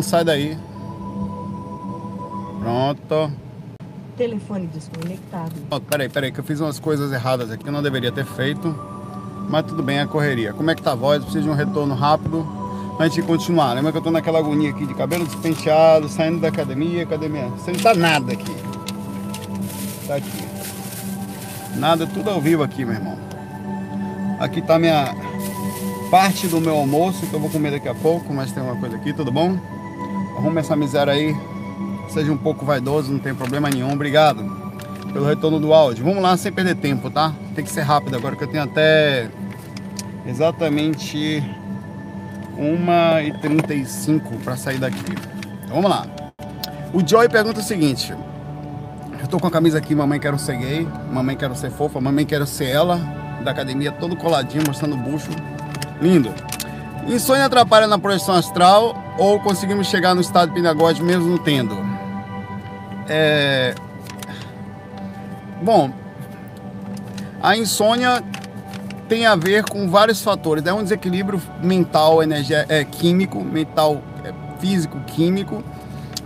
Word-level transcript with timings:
Sai 0.00 0.22
daí. 0.24 0.56
Pronto. 2.60 3.32
Telefone 4.16 4.68
desconectado. 4.68 5.52
Oh, 5.70 5.80
peraí, 5.80 6.08
peraí, 6.08 6.30
que 6.30 6.38
eu 6.38 6.44
fiz 6.44 6.60
umas 6.60 6.78
coisas 6.78 7.12
erradas 7.12 7.50
aqui, 7.50 7.66
eu 7.66 7.72
não 7.72 7.82
deveria 7.82 8.12
ter 8.12 8.24
feito. 8.24 8.72
Mas 9.48 9.66
tudo 9.66 9.82
bem, 9.82 9.98
é 9.98 10.02
a 10.02 10.06
correria. 10.06 10.52
Como 10.52 10.70
é 10.70 10.74
que 10.76 10.82
tá 10.82 10.92
a 10.92 10.94
voz? 10.94 11.22
Preciso 11.24 11.44
de 11.44 11.50
um 11.50 11.54
retorno 11.54 11.96
rápido 11.96 12.46
antes 13.00 13.16
de 13.16 13.22
continuar. 13.22 13.72
Lembra 13.74 13.90
que 13.90 13.98
eu 13.98 14.02
tô 14.02 14.10
naquela 14.12 14.38
agonia 14.38 14.70
aqui 14.70 14.86
de 14.86 14.94
cabelo 14.94 15.26
despenteado, 15.26 16.08
saindo 16.08 16.40
da 16.40 16.48
academia, 16.48 17.02
academia. 17.02 17.48
Você 17.48 17.72
não 17.72 17.80
tá 17.80 17.92
nada 17.92 18.32
aqui. 18.32 18.56
Tá 20.06 20.14
aqui. 20.14 20.48
Nada, 21.76 22.06
tudo 22.06 22.30
ao 22.30 22.40
vivo 22.40 22.62
aqui, 22.62 22.84
meu 22.84 22.94
irmão. 22.94 23.18
Aqui 24.38 24.62
tá 24.62 24.78
minha 24.78 25.12
parte 26.08 26.46
do 26.46 26.60
meu 26.60 26.76
almoço 26.76 27.26
que 27.26 27.34
eu 27.34 27.40
vou 27.40 27.50
comer 27.50 27.72
daqui 27.72 27.88
a 27.88 27.94
pouco, 27.96 28.32
mas 28.32 28.52
tem 28.52 28.62
uma 28.62 28.76
coisa 28.76 28.94
aqui, 28.94 29.12
tudo 29.12 29.32
bom? 29.32 29.58
Arruma 30.38 30.60
essa 30.60 30.76
miséria 30.76 31.12
aí. 31.12 31.36
Seja 32.08 32.32
um 32.32 32.36
pouco 32.36 32.64
vaidoso, 32.64 33.12
não 33.12 33.18
tem 33.18 33.34
problema 33.34 33.68
nenhum. 33.68 33.92
Obrigado 33.92 34.44
pelo 35.12 35.26
retorno 35.26 35.58
do 35.58 35.74
áudio. 35.74 36.04
Vamos 36.04 36.22
lá, 36.22 36.36
sem 36.36 36.52
perder 36.52 36.76
tempo, 36.76 37.10
tá? 37.10 37.34
Tem 37.56 37.64
que 37.64 37.70
ser 37.70 37.82
rápido 37.82 38.16
agora, 38.16 38.36
que 38.36 38.44
eu 38.44 38.48
tenho 38.48 38.62
até 38.62 39.28
exatamente 40.24 41.42
1h35 42.56 44.22
para 44.44 44.56
sair 44.56 44.78
daqui. 44.78 45.12
Então, 45.64 45.74
vamos 45.82 45.90
lá. 45.90 46.06
O 46.92 47.06
Joy 47.06 47.28
pergunta 47.28 47.58
o 47.58 47.62
seguinte. 47.62 48.14
Eu 49.20 49.26
tô 49.26 49.40
com 49.40 49.48
a 49.48 49.50
camisa 49.50 49.78
aqui, 49.78 49.92
mamãe 49.92 50.20
quero 50.20 50.38
ser 50.38 50.56
gay, 50.56 50.86
mamãe 51.12 51.36
quero 51.36 51.56
ser 51.56 51.70
fofa, 51.72 52.00
mamãe 52.00 52.24
quero 52.24 52.46
ser 52.46 52.66
ela, 52.66 52.96
da 53.44 53.50
academia 53.50 53.90
todo 53.90 54.16
coladinho, 54.16 54.62
mostrando 54.66 54.94
o 54.94 54.98
bucho. 54.98 55.30
Lindo. 56.00 56.32
Insônia 57.08 57.46
atrapalha 57.46 57.86
na 57.86 57.98
projeção 57.98 58.34
astral 58.34 58.94
ou 59.16 59.40
conseguimos 59.40 59.86
chegar 59.86 60.14
no 60.14 60.20
estado 60.20 60.50
de 60.50 60.54
pinagode 60.54 61.02
mesmo 61.02 61.26
não 61.26 61.38
tendo? 61.38 61.74
É... 63.08 63.74
Bom, 65.62 65.90
a 67.42 67.56
insônia 67.56 68.22
tem 69.08 69.24
a 69.24 69.34
ver 69.34 69.64
com 69.64 69.88
vários 69.88 70.20
fatores. 70.22 70.64
É 70.66 70.72
um 70.72 70.82
desequilíbrio 70.82 71.40
mental, 71.62 72.18
é, 72.22 72.84
químico, 72.84 73.42
mental, 73.42 74.02
é, 74.22 74.32
físico, 74.60 75.00
químico, 75.06 75.64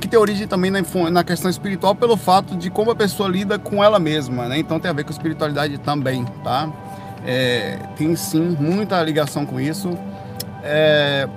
que 0.00 0.08
tem 0.08 0.19
origem 0.19 0.48
também 0.48 0.70
na, 0.70 0.80
na, 1.11 1.22
questão 1.22 1.48
espiritual 1.48 1.94
pelo 1.94 2.17
fato 2.17 2.56
de 2.56 2.70
como 2.70 2.91
a 2.91 2.96
pessoa 2.96 3.28
lida 3.28 3.56
com 3.56 3.84
ela 3.84 4.00
mesma, 4.00 4.48
né? 4.48 4.58
Então 4.58 4.80
tem 4.80 4.91
a 4.91 4.94
ver 4.94 5.05
com 5.05 5.12
espiritualidade 5.12 5.78
também, 5.78 6.24
tá? 6.42 6.69
É, 7.24 7.78
tem 7.96 8.17
sim 8.17 8.56
muita 8.58 9.00
ligação 9.00 9.46
com 9.46 9.61
isso. 9.61 9.96
É... 10.62 11.28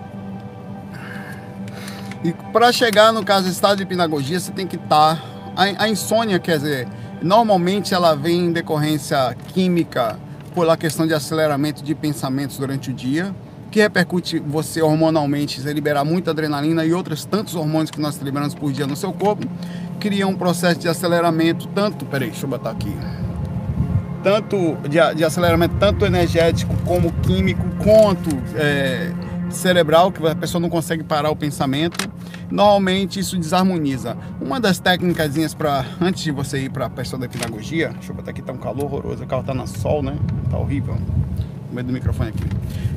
E 2.23 2.34
para 2.52 2.72
chegar 2.72 3.12
no 3.12 3.23
caso 3.23 3.48
estado 3.48 3.78
de 3.78 3.86
pinagogia, 3.86 4.40
você 4.40 4.52
tem 4.52 4.66
que 4.68 4.76
estar. 4.76 5.16
Tá... 5.16 5.36
A, 5.56 5.84
a 5.84 5.90
insônia, 5.90 6.38
quer 6.40 6.58
dizer, 6.58 6.88
normalmente 7.22 7.94
ela 7.94 8.16
vem 8.16 8.48
em 8.48 8.52
decorrência 8.52 9.36
química 9.53 10.20
pela 10.53 10.78
questão 10.78 11.06
de 11.06 11.14
aceleramento 11.14 11.84
de 11.84 11.94
pensamentos 11.94 12.58
durante 12.58 12.90
o 12.90 12.94
dia, 12.94 13.36
que 13.70 13.80
repercute 13.80 14.40
você 14.40 14.81
hormonalmente, 14.81 15.59
você 15.59 15.73
liberar 15.73 16.06
muita 16.06 16.31
adrenalina 16.31 16.86
e 16.86 16.94
outros 16.94 17.26
tantos 17.26 17.56
hormônios 17.56 17.92
que 17.92 18.00
nós 18.00 18.18
liberamos 18.18 18.56
por 18.56 18.72
dia 18.72 18.88
no 18.88 18.96
seu 18.96 19.12
corpo, 19.12 19.46
cria 20.00 20.26
um 20.26 20.36
processo 20.36 20.80
de 20.80 20.88
aceleramento, 20.88 21.68
tanto, 21.68 22.06
peraí, 22.06 22.30
deixa 22.30 22.46
eu 22.46 22.50
botar 22.50 22.72
aqui, 22.72 22.96
tanto 24.23 24.78
de, 24.88 25.16
de 25.16 25.26
aceleramento 25.26 25.76
tanto 25.78 26.06
energético 26.06 26.73
como 26.86 27.12
químico, 27.22 27.64
quanto 27.86 28.31
é, 28.55 29.11
cerebral, 29.52 30.11
que 30.11 30.25
a 30.25 30.33
pessoa 30.33 30.59
não 30.59 30.72
consegue 30.72 31.03
parar 31.03 31.30
o 31.30 31.36
pensamento. 31.36 32.09
Normalmente 32.50 33.19
isso 33.19 33.38
desarmoniza. 33.38 34.17
Uma 34.41 34.59
das 34.59 34.80
técnicas 34.80 35.53
para 35.53 35.86
antes 36.02 36.23
de 36.23 36.31
você 36.31 36.63
ir 36.63 36.72
para 36.72 36.88
a 36.88 36.89
pessoa 36.89 37.19
da 37.19 37.30
pedagogia, 37.30 37.89
deixa 37.89 38.11
eu 38.11 38.16
botar 38.16 38.31
aqui, 38.31 38.41
tá 38.41 38.53
um 38.53 38.58
calor 38.58 38.86
horroroso, 38.86 39.23
o 39.23 39.28
carro 39.28 39.44
tá 39.44 39.53
na 39.53 39.67
sol, 39.67 40.02
né? 40.02 40.17
Tá 40.50 40.57
horrível. 40.57 40.95
No 40.95 41.75
meio 41.75 41.85
do 41.85 41.94
microfone 41.94 42.29
aqui. 42.29 42.44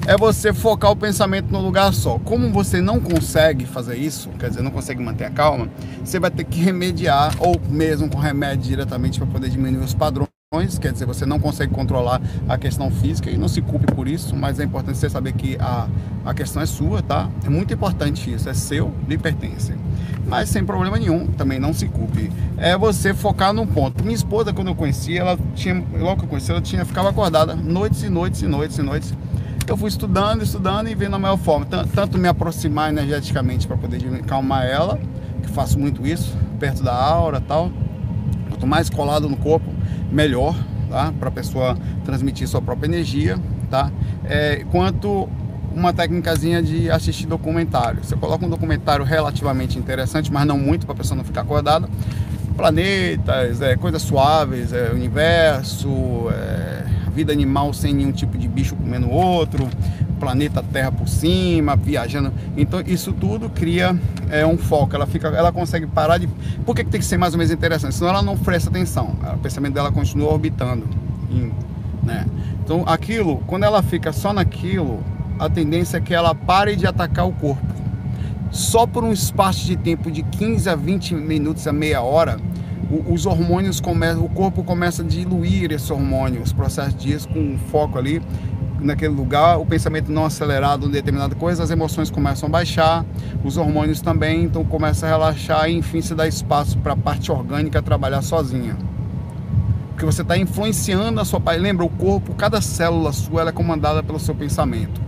É 0.06 0.16
você 0.16 0.54
focar 0.54 0.91
o 0.91 0.97
pensamento 0.97 1.50
no 1.53 1.60
lugar 1.60 1.93
só. 1.93 2.19
Como 2.21 2.50
você 2.50 2.81
não 2.81 2.98
consegue 2.98 3.66
fazer 3.66 3.97
isso, 3.97 4.31
quer 4.38 4.48
dizer, 4.48 4.62
não 4.62 4.71
consegue 4.71 5.03
manter 5.03 5.27
a 5.27 5.31
calma, 5.31 5.69
você 6.03 6.19
vai 6.19 6.31
ter 6.31 6.44
que 6.44 6.60
remediar 6.60 7.34
ou 7.38 7.60
mesmo 7.69 8.09
com 8.09 8.16
remédio 8.16 8.71
diretamente 8.71 9.19
para 9.19 9.28
poder 9.28 9.50
diminuir 9.50 9.84
os 9.84 9.93
padrões 9.93 10.38
quer 10.81 10.92
dizer, 10.92 11.04
você 11.04 11.26
não 11.26 11.38
consegue 11.38 11.75
controlar 11.75 12.22
a 12.48 12.56
questão 12.56 12.91
física 12.91 13.31
e 13.31 13.36
não 13.36 13.48
se 13.48 13.60
culpe 13.60 13.84
por 13.92 14.09
isso, 14.09 14.34
mas 14.34 14.59
é 14.59 14.64
importante 14.64 14.97
você 14.97 15.10
saber 15.10 15.34
que 15.34 15.59
a, 15.60 15.86
a 16.25 16.32
questão 16.32 16.62
é 16.62 16.64
sua, 16.64 17.03
tá? 17.03 17.28
É 17.44 17.50
muito 17.50 17.75
importante 17.75 18.32
isso, 18.32 18.48
é 18.48 18.54
seu, 18.54 18.91
lhe 19.06 19.19
pertence. 19.19 19.75
Mas 20.26 20.48
sem 20.48 20.64
problema 20.64 20.98
nenhum, 20.98 21.26
também 21.26 21.59
não 21.59 21.75
se 21.75 21.86
culpe. 21.86 22.32
É 22.56 22.78
você 22.78 23.12
focar 23.12 23.53
num 23.53 23.66
ponto. 23.66 24.03
Minha 24.03 24.14
esposa, 24.14 24.50
quando 24.50 24.69
eu 24.69 24.75
conheci, 24.75 25.19
ela 25.19 25.38
tinha, 25.54 25.84
logo 25.98 26.20
que 26.20 26.25
eu 26.25 26.28
conheci, 26.31 26.50
ela 26.50 26.62
tinha, 26.62 26.82
ficava 26.82 27.10
acordada 27.10 27.54
noites 27.54 28.03
e 28.03 28.09
noites 28.09 28.41
e 28.41 28.47
noites 28.47 28.78
e 28.78 28.82
noites. 28.82 29.15
Eu 29.66 29.76
fui 29.76 29.91
estudando, 29.91 30.42
estudando 30.42 30.88
e 30.88 30.94
vendo 30.94 31.15
a 31.15 31.19
maior 31.19 31.36
forma, 31.36 31.66
tanto 31.94 32.16
me 32.16 32.26
aproximar 32.26 32.88
energeticamente 32.88 33.66
para 33.66 33.76
poder 33.76 34.00
calmar 34.22 34.65
ela, 34.65 34.98
que 35.42 35.50
faço 35.50 35.78
muito 35.78 36.06
isso, 36.06 36.34
perto 36.59 36.82
da 36.82 36.94
aura 36.94 37.38
tal. 37.38 37.70
Quanto 38.48 38.66
mais 38.66 38.88
colado 38.88 39.28
no 39.28 39.36
corpo, 39.36 39.78
melhor, 40.11 40.57
tá? 40.91 41.13
Para 41.19 41.29
a 41.29 41.33
pessoa 41.33 41.77
transmitir 42.05 42.49
sua 42.49 42.63
própria 42.63 42.89
energia, 42.89 43.39
tá? 43.71 43.91
É, 44.25 44.65
quanto 44.71 45.29
uma 45.75 45.93
técnicazinha 45.93 46.63
de 46.63 46.91
assistir 46.91 47.27
documentário. 47.27 48.03
Você 48.03 48.17
coloca 48.17 48.45
um 48.45 48.49
documentário 48.49 49.05
relativamente 49.05 49.79
interessante, 49.79 50.33
mas 50.33 50.47
não 50.47 50.59
muito 50.59 50.87
para 50.87 50.95
a 50.95 50.99
pessoa 50.99 51.17
não 51.17 51.25
ficar 51.25 51.43
acordada. 51.43 51.89
Planetas, 52.57 53.61
é, 53.61 53.77
coisas 53.77 54.03
suaves, 54.03 54.73
é, 54.73 54.91
universo, 54.93 55.89
é, 56.33 56.85
vida 57.15 57.33
animal 57.33 57.73
sem 57.73 57.95
nenhum 57.95 58.11
tipo 58.11 58.37
de 58.37 58.49
bicho 58.49 58.75
comendo 58.75 59.09
outro, 59.09 59.69
planeta 60.19 60.62
Terra 60.62 60.93
por 60.93 61.09
cima, 61.09 61.77
viajando. 61.77 62.33
Então 62.56 62.81
isso 62.87 63.12
tudo 63.12 63.49
cria 63.49 63.99
é, 64.31 64.45
um 64.47 64.59
foco. 64.59 64.95
Ela 64.95 65.06
fica, 65.06 65.29
ela 65.29 65.53
consegue 65.53 65.87
parar 65.87 66.19
de. 66.19 66.27
Por 66.65 66.75
que, 66.75 66.84
que 66.84 66.91
tem 66.91 67.01
que 67.01 67.06
ser 67.06 67.17
mais 67.17 67.33
ou 67.33 67.39
menos 67.39 67.53
interessante? 67.53 67.95
Senão 67.95 68.11
ela 68.11 68.23
não 68.23 68.37
presta 68.37 68.71
atenção. 68.71 69.17
O 69.34 69.39
pensamento 69.39 69.75
dela 69.75 69.93
continua 69.93 70.33
orbitando. 70.33 70.87
Né? 72.03 72.27
Então 72.62 72.84
aquilo, 72.87 73.39
quando 73.47 73.65
ela 73.65 73.83
fica 73.83 74.12
só 74.12 74.33
naquilo, 74.33 75.03
a 75.39 75.49
tendência 75.49 75.99
é 75.99 76.01
que 76.01 76.15
ela 76.15 76.34
pare 76.34 76.77
de 76.77 76.87
atacar 76.87 77.27
o 77.27 77.33
corpo. 77.33 77.78
Só 78.51 78.87
por 78.87 79.05
um 79.05 79.12
espaço 79.12 79.67
de 79.67 79.77
tempo 79.77 80.11
de 80.11 80.23
15 80.23 80.71
a 80.71 80.75
20 80.75 81.15
minutos 81.15 81.67
a 81.67 81.73
meia 81.73 82.01
hora, 82.01 82.39
os 83.07 83.27
hormônios 83.27 83.81
começam, 83.81 84.25
o 84.25 84.28
corpo 84.28 84.65
começa 84.65 85.03
a 85.03 85.05
diluir 85.05 85.71
esse 85.71 85.93
hormônio, 85.93 86.41
os 86.41 86.53
processos 86.53 86.95
disso 86.95 87.28
com 87.28 87.59
foco 87.71 87.99
ali 87.99 88.23
naquele 88.81 89.15
lugar, 89.15 89.59
o 89.59 89.66
pensamento 89.66 90.11
não 90.11 90.25
acelerado 90.25 90.87
em 90.87 90.91
determinada 90.91 91.34
coisa, 91.34 91.62
as 91.62 91.71
emoções 91.71 92.11
começam 92.11 92.49
a 92.49 92.50
baixar, 92.50 93.05
os 93.44 93.56
hormônios 93.56 94.00
também, 94.00 94.44
então 94.44 94.65
começa 94.65 95.06
a 95.06 95.09
relaxar 95.09 95.69
e 95.69 95.77
enfim 95.77 96.00
se 96.00 96.15
dá 96.15 96.27
espaço 96.27 96.78
para 96.78 96.93
a 96.93 96.97
parte 96.97 97.31
orgânica 97.31 97.83
trabalhar 97.83 98.22
sozinha. 98.22 98.77
Porque 99.91 100.06
você 100.06 100.22
está 100.22 100.39
influenciando 100.39 101.21
a 101.21 101.25
sua 101.25 101.41
parte. 101.41 101.61
Lembra, 101.61 101.84
o 101.84 101.89
corpo, 101.89 102.33
cada 102.34 102.61
célula 102.61 103.12
sua 103.12 103.49
é 103.49 103.53
comandada 103.53 104.00
pelo 104.00 104.21
seu 104.21 104.33
pensamento, 104.33 105.00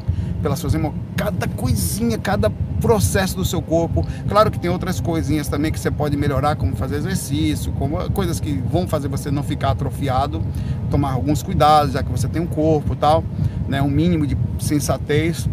pelas 0.43 0.59
suas 0.59 0.75
emoções, 0.75 1.01
cada 1.17 1.47
coisinha, 1.47 2.19
cada 2.19 2.51
processo 2.81 3.37
do 3.37 3.45
seu 3.45 3.63
corpo. 3.63 4.05
Claro 4.27 4.51
que 4.51 4.59
tem 4.59 4.69
outras 4.69 4.99
coisinhas 5.01 5.47
também 5.47 5.71
que 5.71 5.79
você 5.79 5.93
pode 5.93 6.17
melhorar, 6.17 6.57
como 6.57 6.75
fazer 6.75 6.97
exercício, 6.97 7.71
como 7.73 8.11
coisas 8.11 8.41
que 8.41 8.53
vão 8.53 8.89
fazer 8.89 9.07
você 9.07 9.31
não 9.31 9.45
ficar 9.45 9.71
atrofiado, 9.71 10.43
tomar 10.91 11.13
alguns 11.13 11.41
cuidados, 11.41 11.93
já 11.93 12.03
que 12.03 12.11
você 12.11 12.27
tem 12.27 12.43
um 12.43 12.47
corpo 12.47 12.97
tal 12.97 13.23
né, 13.71 13.81
um 13.81 13.89
mínimo 13.89 14.27
de 14.27 14.37
sensatez, 14.59 15.49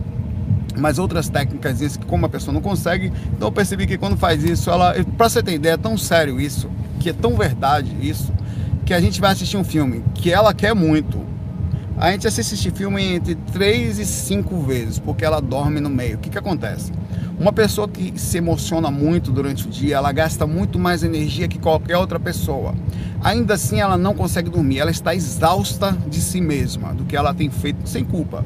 mas 0.76 0.98
outras 0.98 1.30
técnicas 1.30 1.98
que 1.98 2.06
como 2.06 2.26
a 2.26 2.30
pessoa 2.30 2.52
não 2.52 2.62
consegue, 2.62 3.14
então 3.32 3.48
eu 3.48 3.52
percebi 3.52 3.86
que 3.86 3.98
quando 3.98 4.18
faz 4.18 4.44
isso, 4.44 4.72
ela, 4.72 4.94
para 5.16 5.30
você 5.30 5.42
ter 5.44 5.54
ideia, 5.54 5.74
é 5.74 5.78
tão 5.78 5.96
sério 5.98 6.42
isso, 6.42 6.68
que 7.00 7.12
é 7.12 7.14
tão 7.14 7.38
verdade 7.38 7.96
isso, 8.02 8.34
que 8.84 8.94
a 8.94 9.00
gente 9.00 9.22
vai 9.22 9.32
assistir 9.32 9.56
um 9.56 9.64
filme 9.64 10.04
que 10.16 10.32
ela 10.32 10.54
quer 10.54 10.74
muito. 10.74 11.26
A 11.96 12.12
gente 12.12 12.28
assiste 12.28 12.54
esse 12.54 12.72
filme 12.72 13.04
entre 13.04 13.36
3 13.36 14.00
e 14.00 14.06
5 14.06 14.60
vezes, 14.62 15.00
porque 15.00 15.26
ela 15.26 15.40
dorme 15.40 15.80
no 15.80 15.90
meio. 15.90 16.16
O 16.16 16.20
que, 16.20 16.30
que 16.30 16.38
acontece? 16.38 16.92
Uma 17.40 17.54
pessoa 17.54 17.88
que 17.88 18.20
se 18.20 18.40
emociona 18.40 18.90
muito 18.90 19.32
durante 19.32 19.68
o 19.68 19.70
dia, 19.70 19.98
ela 19.98 20.12
gasta 20.12 20.48
muito 20.48 20.80
mais 20.80 21.04
energia 21.04 21.48
que 21.48 21.60
qualquer 21.60 21.96
outra 21.96 22.20
pessoa. 22.20 22.74
Ainda 23.24 23.54
assim, 23.54 23.80
ela 23.80 23.96
não 23.96 24.16
consegue 24.16 24.50
dormir, 24.50 24.80
ela 24.80 24.90
está 24.90 25.14
exausta 25.14 25.96
de 26.08 26.20
si 26.20 26.42
mesma, 26.42 26.96
do 26.96 27.06
que 27.06 27.16
ela 27.16 27.36
tem 27.36 27.52
feito 27.52 27.88
sem 27.88 28.04
culpa, 28.04 28.44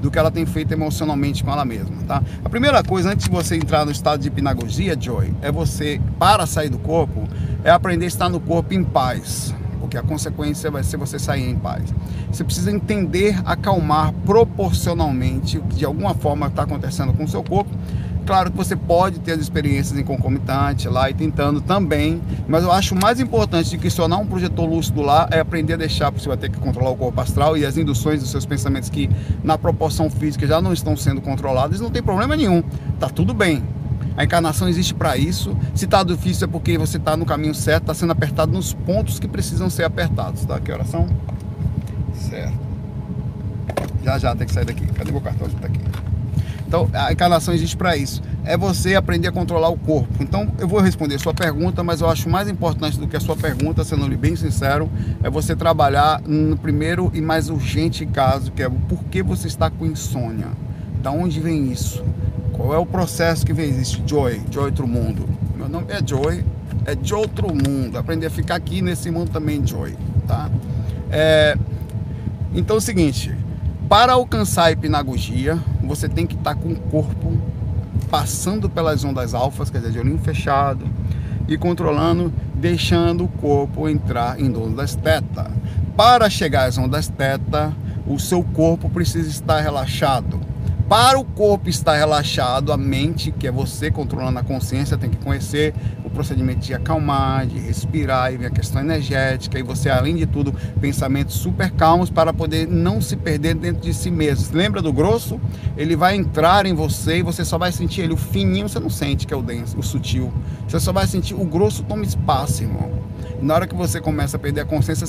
do 0.00 0.08
que 0.08 0.16
ela 0.16 0.30
tem 0.30 0.46
feito 0.46 0.70
emocionalmente 0.70 1.42
com 1.42 1.50
ela 1.50 1.64
mesma, 1.64 1.96
tá? 2.06 2.22
A 2.44 2.48
primeira 2.48 2.80
coisa 2.84 3.10
antes 3.10 3.26
de 3.26 3.30
você 3.30 3.56
entrar 3.56 3.84
no 3.84 3.90
estado 3.90 4.20
de 4.20 4.28
hipnagogia, 4.28 4.96
Joy, 4.98 5.34
é 5.42 5.50
você 5.50 6.00
para 6.16 6.46
sair 6.46 6.68
do 6.68 6.78
corpo, 6.78 7.28
é 7.64 7.70
aprender 7.70 8.04
a 8.04 8.08
estar 8.08 8.28
no 8.28 8.38
corpo 8.38 8.72
em 8.72 8.84
paz, 8.84 9.52
porque 9.80 9.98
a 9.98 10.02
consequência 10.02 10.70
vai 10.70 10.84
ser 10.84 10.96
você 10.96 11.18
sair 11.18 11.50
em 11.50 11.56
paz. 11.56 11.92
Você 12.30 12.44
precisa 12.44 12.70
entender, 12.70 13.40
acalmar 13.44 14.12
proporcionalmente 14.24 15.58
o 15.58 15.62
que 15.62 15.76
de 15.76 15.84
alguma 15.84 16.14
forma 16.14 16.46
está 16.46 16.62
acontecendo 16.62 17.12
com 17.14 17.24
o 17.24 17.28
seu 17.28 17.42
corpo 17.42 17.70
Claro 18.28 18.50
que 18.50 18.58
você 18.58 18.76
pode 18.76 19.20
ter 19.20 19.32
as 19.32 19.40
experiências 19.40 19.98
em 19.98 20.04
concomitante 20.04 20.86
lá 20.86 21.08
e 21.08 21.14
tentando 21.14 21.62
também, 21.62 22.20
mas 22.46 22.62
eu 22.62 22.70
acho 22.70 22.94
mais 22.94 23.20
importante 23.20 23.70
de 23.70 23.78
questionar 23.78 24.18
um 24.18 24.26
projetor 24.26 24.68
lúcido 24.68 25.00
lá 25.00 25.26
é 25.30 25.40
aprender 25.40 25.72
a 25.72 25.76
deixar, 25.78 26.12
porque 26.12 26.24
você 26.24 26.28
vai 26.28 26.36
ter 26.36 26.50
que 26.50 26.58
controlar 26.58 26.90
o 26.90 26.96
corpo 26.96 27.18
astral 27.22 27.56
e 27.56 27.64
as 27.64 27.78
induções 27.78 28.20
dos 28.20 28.30
seus 28.30 28.44
pensamentos 28.44 28.90
que 28.90 29.08
na 29.42 29.56
proporção 29.56 30.10
física 30.10 30.46
já 30.46 30.60
não 30.60 30.74
estão 30.74 30.94
sendo 30.94 31.22
controladas, 31.22 31.80
não 31.80 31.88
tem 31.88 32.02
problema 32.02 32.36
nenhum, 32.36 32.62
tá 33.00 33.08
tudo 33.08 33.32
bem. 33.32 33.64
A 34.14 34.24
encarnação 34.24 34.68
existe 34.68 34.92
para 34.92 35.16
isso. 35.16 35.56
Se 35.74 35.86
está 35.86 36.02
difícil 36.02 36.46
é 36.46 36.50
porque 36.50 36.76
você 36.76 36.98
está 36.98 37.16
no 37.16 37.24
caminho 37.24 37.54
certo, 37.54 37.84
está 37.84 37.94
sendo 37.94 38.12
apertado 38.12 38.52
nos 38.52 38.74
pontos 38.74 39.18
que 39.18 39.26
precisam 39.26 39.70
ser 39.70 39.84
apertados, 39.84 40.44
tá? 40.44 40.60
Que 40.60 40.70
oração? 40.70 41.06
Certo. 42.12 42.58
Já 44.04 44.18
já 44.18 44.36
tem 44.36 44.46
que 44.46 44.52
sair 44.52 44.66
daqui. 44.66 44.86
Cadê 44.88 45.12
meu 45.12 45.22
cartão? 45.22 45.46
Está 45.46 45.66
aqui. 45.66 45.80
Então, 46.68 46.86
a 46.92 47.10
encarnação 47.10 47.54
existe 47.54 47.74
para 47.78 47.96
isso. 47.96 48.20
É 48.44 48.54
você 48.54 48.94
aprender 48.94 49.26
a 49.26 49.32
controlar 49.32 49.70
o 49.70 49.78
corpo. 49.78 50.22
Então, 50.22 50.46
eu 50.58 50.68
vou 50.68 50.80
responder 50.80 51.14
a 51.14 51.18
sua 51.18 51.32
pergunta, 51.32 51.82
mas 51.82 52.02
eu 52.02 52.10
acho 52.10 52.28
mais 52.28 52.46
importante 52.46 52.98
do 52.98 53.08
que 53.08 53.16
a 53.16 53.20
sua 53.20 53.34
pergunta, 53.34 53.82
sendo 53.84 54.06
bem 54.18 54.36
sincero, 54.36 54.90
é 55.22 55.30
você 55.30 55.56
trabalhar 55.56 56.20
no 56.26 56.58
primeiro 56.58 57.10
e 57.14 57.22
mais 57.22 57.48
urgente 57.48 58.04
caso, 58.04 58.52
que 58.52 58.62
é 58.62 58.68
o 58.68 58.72
porquê 58.72 59.22
você 59.22 59.48
está 59.48 59.70
com 59.70 59.86
insônia. 59.86 60.48
Da 61.02 61.10
onde 61.10 61.40
vem 61.40 61.72
isso? 61.72 62.04
Qual 62.52 62.74
é 62.74 62.78
o 62.78 62.84
processo 62.84 63.46
que 63.46 63.54
vem? 63.54 63.70
Existe 63.70 64.02
Joy, 64.06 64.42
Joy 64.50 64.66
outro 64.66 64.86
mundo. 64.86 65.26
Meu 65.56 65.70
nome 65.70 65.86
é 65.88 66.06
Joy, 66.06 66.44
é 66.84 66.94
de 66.94 67.14
outro 67.14 67.48
mundo. 67.48 67.96
Aprender 67.96 68.26
a 68.26 68.30
ficar 68.30 68.56
aqui 68.56 68.82
nesse 68.82 69.10
mundo 69.10 69.30
também, 69.30 69.66
Joy, 69.66 69.96
tá? 70.26 70.50
É... 71.10 71.56
Então 72.52 72.76
é 72.76 72.78
o 72.78 72.82
seguinte, 72.82 73.34
para 73.88 74.12
alcançar 74.12 74.64
a 74.64 74.72
hipnagogia, 74.72 75.58
você 75.82 76.08
tem 76.08 76.26
que 76.26 76.34
estar 76.34 76.54
com 76.54 76.72
o 76.72 76.76
corpo 76.76 77.32
passando 78.10 78.68
pelas 78.68 79.02
ondas 79.02 79.32
alfas, 79.32 79.70
quer 79.70 79.78
dizer, 79.78 79.92
de 79.92 79.98
olhinho 79.98 80.18
fechado, 80.18 80.86
e 81.48 81.56
controlando, 81.56 82.32
deixando 82.54 83.24
o 83.24 83.28
corpo 83.28 83.88
entrar 83.88 84.38
em 84.38 84.54
ondas 84.54 84.94
teta. 84.94 85.50
Para 85.96 86.28
chegar 86.28 86.66
às 86.66 86.76
ondas 86.76 87.08
teta, 87.08 87.74
o 88.06 88.18
seu 88.18 88.42
corpo 88.42 88.90
precisa 88.90 89.28
estar 89.30 89.60
relaxado. 89.60 90.38
Para 90.86 91.18
o 91.18 91.24
corpo 91.24 91.68
estar 91.68 91.96
relaxado, 91.96 92.72
a 92.72 92.76
mente, 92.76 93.32
que 93.32 93.46
é 93.46 93.50
você 93.50 93.90
controlando 93.90 94.38
a 94.38 94.42
consciência, 94.42 94.98
tem 94.98 95.10
que 95.10 95.18
conhecer 95.18 95.74
o 96.08 96.10
procedimento 96.10 96.60
de 96.60 96.74
acalmar, 96.74 97.46
de 97.46 97.58
respirar, 97.58 98.32
e 98.32 98.36
vem 98.36 98.46
a 98.46 98.50
questão 98.50 98.80
energética, 98.80 99.58
e 99.58 99.62
você, 99.62 99.88
além 99.88 100.16
de 100.16 100.26
tudo, 100.26 100.54
pensamentos 100.80 101.36
super 101.36 101.70
calmos 101.70 102.10
para 102.10 102.32
poder 102.32 102.66
não 102.66 103.00
se 103.00 103.16
perder 103.16 103.54
dentro 103.54 103.82
de 103.82 103.94
si 103.94 104.10
mesmo. 104.10 104.56
Lembra 104.56 104.82
do 104.82 104.92
grosso? 104.92 105.40
Ele 105.76 105.94
vai 105.94 106.16
entrar 106.16 106.66
em 106.66 106.74
você 106.74 107.18
e 107.18 107.22
você 107.22 107.44
só 107.44 107.56
vai 107.56 107.70
sentir 107.72 108.02
ele. 108.02 108.12
O 108.12 108.16
fininho 108.16 108.68
você 108.68 108.80
não 108.80 108.90
sente, 108.90 109.26
que 109.26 109.32
é 109.32 109.36
o 109.36 109.42
denso, 109.42 109.78
o 109.78 109.82
sutil. 109.82 110.32
Você 110.66 110.80
só 110.80 110.92
vai 110.92 111.06
sentir 111.06 111.34
o 111.34 111.44
grosso 111.44 111.82
toma 111.84 112.04
espaço, 112.04 112.62
irmão. 112.62 113.07
Na 113.40 113.54
hora 113.54 113.66
que 113.66 113.74
você 113.74 114.00
começa 114.00 114.36
a 114.36 114.40
perder 114.40 114.62
a 114.62 114.64
consciência, 114.64 115.06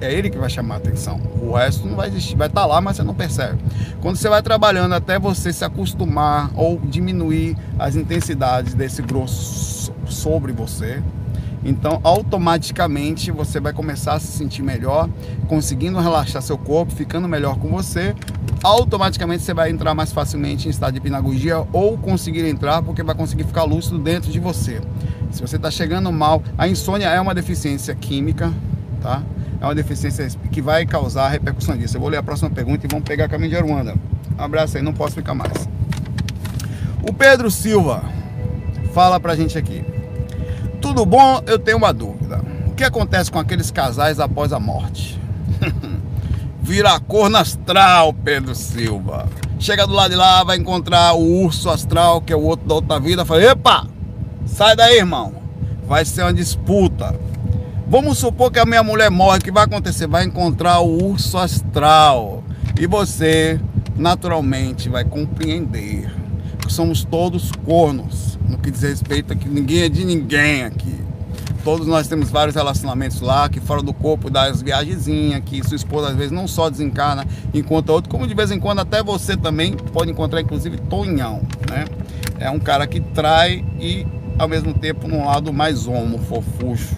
é 0.00 0.12
ele 0.12 0.30
que 0.30 0.38
vai 0.38 0.48
chamar 0.48 0.76
a 0.76 0.78
atenção. 0.78 1.20
O 1.42 1.52
resto 1.52 1.86
não 1.86 1.96
vai 1.96 2.08
existir, 2.08 2.36
vai 2.36 2.46
estar 2.46 2.60
tá 2.60 2.66
lá, 2.66 2.80
mas 2.80 2.96
você 2.96 3.02
não 3.02 3.14
percebe. 3.14 3.58
Quando 4.00 4.16
você 4.16 4.28
vai 4.28 4.42
trabalhando 4.42 4.94
até 4.94 5.18
você 5.18 5.52
se 5.52 5.64
acostumar 5.64 6.50
ou 6.54 6.78
diminuir 6.78 7.56
as 7.78 7.96
intensidades 7.96 8.74
desse 8.74 9.02
grosso 9.02 9.92
sobre 10.06 10.52
você, 10.52 11.02
então 11.64 11.98
automaticamente 12.04 13.30
você 13.30 13.58
vai 13.58 13.72
começar 13.72 14.14
a 14.14 14.20
se 14.20 14.28
sentir 14.28 14.62
melhor, 14.62 15.08
conseguindo 15.48 15.98
relaxar 15.98 16.42
seu 16.42 16.58
corpo, 16.58 16.92
ficando 16.92 17.26
melhor 17.26 17.58
com 17.58 17.68
você. 17.68 18.14
Automaticamente 18.64 19.42
você 19.42 19.52
vai 19.52 19.68
entrar 19.68 19.94
mais 19.94 20.10
facilmente 20.10 20.66
em 20.66 20.70
estado 20.70 20.94
de 20.94 20.98
hipnagogia 20.98 21.66
ou 21.70 21.98
conseguir 21.98 22.46
entrar 22.46 22.80
porque 22.80 23.02
vai 23.02 23.14
conseguir 23.14 23.44
ficar 23.44 23.64
lúcido 23.64 23.98
dentro 23.98 24.32
de 24.32 24.40
você. 24.40 24.80
Se 25.30 25.42
você 25.42 25.56
está 25.56 25.70
chegando 25.70 26.10
mal, 26.10 26.42
a 26.56 26.66
insônia 26.66 27.08
é 27.08 27.20
uma 27.20 27.34
deficiência 27.34 27.94
química, 27.94 28.50
tá? 29.02 29.22
É 29.60 29.64
uma 29.66 29.74
deficiência 29.74 30.26
que 30.50 30.62
vai 30.62 30.86
causar 30.86 31.28
repercussão 31.28 31.76
disso. 31.76 31.98
Eu 31.98 32.00
vou 32.00 32.08
ler 32.08 32.16
a 32.16 32.22
próxima 32.22 32.48
pergunta 32.48 32.86
e 32.86 32.88
vamos 32.88 33.04
pegar 33.04 33.28
caminho 33.28 33.50
de 33.50 33.56
Aruanda. 33.58 33.96
Um 34.38 34.42
abraço 34.42 34.78
aí, 34.78 34.82
não 34.82 34.94
posso 34.94 35.14
ficar 35.14 35.34
mais. 35.34 35.68
O 37.06 37.12
Pedro 37.12 37.50
Silva 37.50 38.02
fala 38.94 39.20
pra 39.20 39.36
gente 39.36 39.58
aqui. 39.58 39.84
Tudo 40.80 41.04
bom? 41.04 41.42
Eu 41.46 41.58
tenho 41.58 41.76
uma 41.76 41.92
dúvida. 41.92 42.40
O 42.66 42.70
que 42.70 42.82
acontece 42.82 43.30
com 43.30 43.38
aqueles 43.38 43.70
casais 43.70 44.18
após 44.18 44.54
a 44.54 44.58
morte? 44.58 45.20
Vira 46.64 46.94
a 46.94 46.98
cor 46.98 47.28
na 47.28 47.40
astral, 47.40 48.12
Pedro 48.12 48.54
Silva. 48.54 49.28
Chega 49.60 49.86
do 49.86 49.92
lado 49.92 50.10
de 50.10 50.16
lá, 50.16 50.42
vai 50.42 50.56
encontrar 50.56 51.12
o 51.12 51.44
urso 51.44 51.68
astral, 51.68 52.22
que 52.22 52.32
é 52.32 52.36
o 52.36 52.42
outro 52.42 52.66
da 52.66 52.74
outra 52.74 52.98
vida. 52.98 53.24
Fala, 53.24 53.42
epa, 53.42 53.86
Sai 54.46 54.76
daí, 54.76 54.98
irmão. 54.98 55.34
Vai 55.86 56.04
ser 56.04 56.22
uma 56.22 56.32
disputa. 56.32 57.14
Vamos 57.86 58.18
supor 58.18 58.50
que 58.50 58.58
a 58.58 58.64
minha 58.64 58.82
mulher 58.82 59.10
morre, 59.10 59.38
o 59.38 59.42
que 59.42 59.50
vai 59.50 59.64
acontecer? 59.64 60.06
Vai 60.06 60.24
encontrar 60.24 60.80
o 60.80 61.04
urso 61.04 61.36
astral. 61.36 62.42
E 62.80 62.86
você, 62.86 63.60
naturalmente, 63.94 64.88
vai 64.88 65.04
compreender 65.04 66.10
que 66.58 66.72
somos 66.72 67.04
todos 67.04 67.52
cornos, 67.64 68.38
no 68.48 68.56
que 68.56 68.70
diz 68.70 68.80
respeito 68.80 69.32
a 69.34 69.36
que 69.36 69.48
ninguém 69.48 69.82
é 69.82 69.88
de 69.88 70.04
ninguém 70.04 70.64
aqui. 70.64 71.03
Todos 71.64 71.86
nós 71.86 72.06
temos 72.06 72.28
vários 72.28 72.54
relacionamentos 72.54 73.22
lá, 73.22 73.48
que 73.48 73.58
fora 73.58 73.80
do 73.80 73.94
corpo 73.94 74.28
dá 74.28 74.44
as 74.44 74.60
viagenzinhas, 74.60 75.42
que 75.46 75.66
sua 75.66 75.76
esposa 75.76 76.08
às 76.08 76.14
vezes 76.14 76.30
não 76.30 76.46
só 76.46 76.68
desencana, 76.68 77.26
encontra 77.54 77.94
outro, 77.94 78.10
como 78.10 78.26
de 78.26 78.34
vez 78.34 78.50
em 78.50 78.60
quando 78.60 78.80
até 78.80 79.02
você 79.02 79.34
também 79.34 79.72
pode 79.72 80.10
encontrar, 80.10 80.42
inclusive, 80.42 80.76
Tonhão, 80.76 81.40
né? 81.70 81.86
É 82.38 82.50
um 82.50 82.58
cara 82.58 82.86
que 82.86 83.00
trai 83.00 83.64
e 83.80 84.06
ao 84.38 84.46
mesmo 84.46 84.74
tempo 84.74 85.08
num 85.08 85.24
lado 85.24 85.54
mais 85.54 85.86
homo, 85.86 86.18
fofucho. 86.18 86.96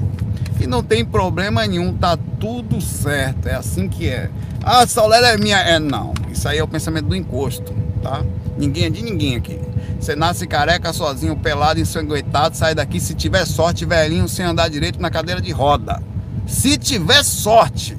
E 0.61 0.67
não 0.67 0.83
tem 0.83 1.05
problema 1.05 1.65
nenhum, 1.65 1.95
tá 1.95 2.19
tudo 2.41 2.81
certo, 2.81 3.49
é 3.49 3.55
assim 3.55 3.89
que 3.89 4.09
é. 4.09 4.31
Ah, 4.65 4.83
essa 4.83 5.01
olera 5.01 5.29
é 5.29 5.37
minha. 5.37 5.59
É 5.59 5.79
não, 5.79 6.13
isso 6.33 6.49
aí 6.49 6.59
é 6.59 6.65
o 6.65 6.67
pensamento 6.67 7.07
do 7.07 7.15
encosto, 7.15 7.73
tá? 8.03 8.25
Ninguém 8.57 8.85
é 8.85 8.91
de 8.91 9.03
ninguém 9.03 9.37
aqui. 9.37 9.59
Você 10.01 10.17
nasce 10.17 10.47
careca, 10.47 10.93
sozinho, 10.93 11.37
pelado, 11.37 11.81
ensanguentado, 11.81 12.57
sai 12.57 12.75
daqui 12.75 13.01
se 13.01 13.15
tiver 13.15 13.47
sorte, 13.47 13.85
velhinho, 13.85 14.29
sem 14.29 14.45
andar 14.45 14.69
direito 14.69 15.01
na 15.01 15.11
cadeira 15.11 15.41
de 15.41 15.53
roda. 15.53 16.03
Se 16.47 16.79
tiver 16.79 17.23
sorte, 17.25 17.97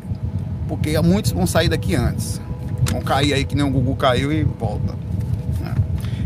porque 0.67 0.99
muitos 1.01 1.31
vão 1.31 1.45
sair 1.45 1.69
daqui 1.69 1.95
antes. 1.95 2.41
Vão 2.91 3.01
cair 3.01 3.33
aí 3.33 3.45
que 3.45 3.55
nem 3.55 3.65
o 3.65 3.69
Gugu 3.69 3.95
caiu 3.95 4.31
e 4.31 4.43
volta. 4.43 4.95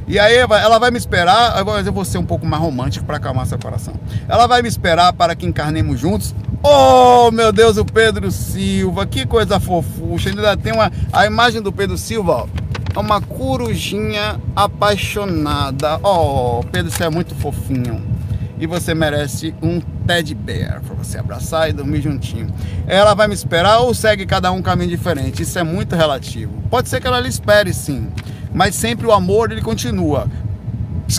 E 0.07 0.19
aí 0.19 0.35
ela 0.35 0.77
vai 0.77 0.91
me 0.91 0.97
esperar, 0.97 1.57
eu 1.57 1.93
vou 1.93 2.03
ser 2.03 2.17
um 2.17 2.25
pouco 2.25 2.45
mais 2.45 2.61
romântico 2.61 3.05
para 3.05 3.15
acalmar 3.15 3.45
seu 3.45 3.57
coração. 3.57 3.93
Ela 4.27 4.45
vai 4.45 4.61
me 4.61 4.67
esperar 4.67 5.13
para 5.13 5.35
que 5.35 5.45
encarnemos 5.45 5.99
juntos. 5.99 6.35
Oh, 6.61 7.31
meu 7.31 7.53
Deus, 7.53 7.77
o 7.77 7.85
Pedro 7.85 8.29
Silva, 8.29 9.05
que 9.05 9.25
coisa 9.25 9.57
fofucha. 9.57 10.29
Ainda 10.29 10.57
tem 10.57 10.73
uma 10.73 10.91
a 11.13 11.25
imagem 11.25 11.61
do 11.61 11.71
Pedro 11.71 11.97
Silva, 11.97 12.31
ó, 12.33 12.45
é 12.45 12.60
uma 12.99 13.21
corujinha 13.21 14.39
apaixonada. 14.55 15.99
Oh, 16.03 16.63
Pedro, 16.71 16.91
você 16.91 17.05
é 17.05 17.09
muito 17.09 17.33
fofinho. 17.35 18.03
E 18.59 18.67
você 18.67 18.93
merece 18.93 19.55
um 19.61 19.79
teddy 20.05 20.35
bear 20.35 20.81
para 20.81 20.95
você 20.95 21.17
abraçar 21.17 21.69
e 21.69 21.73
dormir 21.73 22.01
juntinho. 22.01 22.53
Ela 22.85 23.15
vai 23.15 23.27
me 23.27 23.33
esperar 23.33 23.79
ou 23.79 23.93
segue 23.93 24.25
cada 24.25 24.51
um 24.51 24.57
um 24.57 24.61
caminho 24.61 24.89
diferente? 24.89 25.41
Isso 25.41 25.57
é 25.57 25.63
muito 25.63 25.95
relativo. 25.95 26.53
Pode 26.69 26.87
ser 26.87 27.01
que 27.01 27.07
ela 27.07 27.19
lhe 27.19 27.29
espere 27.29 27.73
sim 27.73 28.09
mas 28.53 28.75
sempre 28.75 29.07
o 29.07 29.11
amor 29.11 29.51
ele 29.51 29.61
continua. 29.61 30.27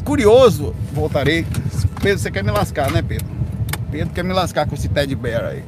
Curioso, 0.05 0.75
voltarei. 0.93 1.47
Pedro, 2.01 2.19
você 2.19 2.31
quer 2.31 2.43
me 2.43 2.51
lascar, 2.51 2.91
né, 2.91 3.03
Pedro? 3.03 3.27
Pedro 3.91 4.13
quer 4.15 4.25
me 4.25 4.33
lascar 4.33 4.67
com 4.67 4.75
esse 4.75 4.89
teddy 4.89 5.15
bear 5.15 5.45
aí. 5.45 5.65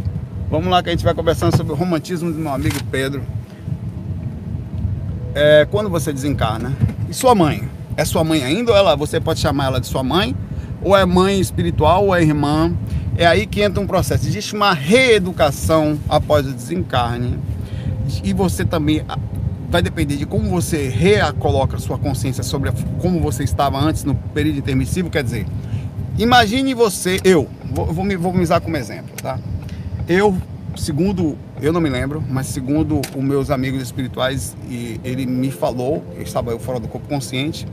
Vamos 0.50 0.68
lá 0.68 0.82
que 0.82 0.88
a 0.88 0.92
gente 0.92 1.04
vai 1.04 1.14
conversando 1.14 1.56
sobre 1.56 1.72
o 1.72 1.76
romantismo 1.76 2.32
do 2.32 2.38
meu 2.38 2.52
amigo 2.52 2.76
Pedro. 2.90 3.22
É, 5.34 5.66
quando 5.68 5.90
você 5.90 6.12
desencarna, 6.12 6.72
e 7.08 7.12
sua 7.12 7.34
mãe? 7.34 7.68
É 7.96 8.04
sua 8.04 8.22
mãe 8.22 8.44
ainda 8.44 8.70
ou 8.70 8.78
ela, 8.78 8.94
você 8.94 9.20
pode 9.20 9.40
chamar 9.40 9.66
ela 9.66 9.80
de 9.80 9.86
sua 9.86 10.02
mãe? 10.02 10.34
Ou 10.80 10.96
é 10.96 11.04
mãe 11.04 11.40
espiritual 11.40 12.06
ou 12.06 12.14
é 12.14 12.22
irmã? 12.22 12.72
É 13.16 13.26
aí 13.26 13.46
que 13.46 13.60
entra 13.60 13.80
um 13.80 13.86
processo. 13.86 14.26
Existe 14.26 14.54
uma 14.54 14.72
reeducação 14.72 15.98
após 16.08 16.46
o 16.46 16.52
desencarne. 16.52 17.38
E 18.22 18.32
você 18.32 18.64
também 18.64 19.02
vai 19.68 19.82
depender 19.82 20.16
de 20.16 20.26
como 20.26 20.48
você 20.50 20.88
recoloca 20.88 21.78
sua 21.78 21.98
consciência 21.98 22.44
sobre 22.44 22.70
como 23.00 23.20
você 23.20 23.42
estava 23.42 23.78
antes 23.78 24.04
no 24.04 24.14
período 24.14 24.58
intermissivo. 24.58 25.10
Quer 25.10 25.24
dizer, 25.24 25.46
imagine 26.16 26.74
você, 26.74 27.18
eu, 27.24 27.48
vou, 27.72 27.86
vou, 27.86 28.04
me, 28.04 28.16
vou 28.16 28.32
me 28.32 28.42
usar 28.42 28.60
como 28.60 28.76
exemplo, 28.76 29.14
tá? 29.20 29.38
Eu, 30.08 30.36
segundo, 30.76 31.36
eu 31.64 31.72
não 31.72 31.80
me 31.80 31.88
lembro, 31.88 32.22
mas 32.28 32.48
segundo 32.48 33.00
os 33.16 33.24
meus 33.24 33.50
amigos 33.50 33.82
espirituais, 33.82 34.54
e 34.68 35.00
ele 35.02 35.24
me 35.24 35.50
falou, 35.50 36.04
eu 36.14 36.22
estava 36.22 36.50
eu 36.50 36.58
fora 36.58 36.78
do 36.78 36.86
corpo 36.86 37.08
consciente, 37.08 37.66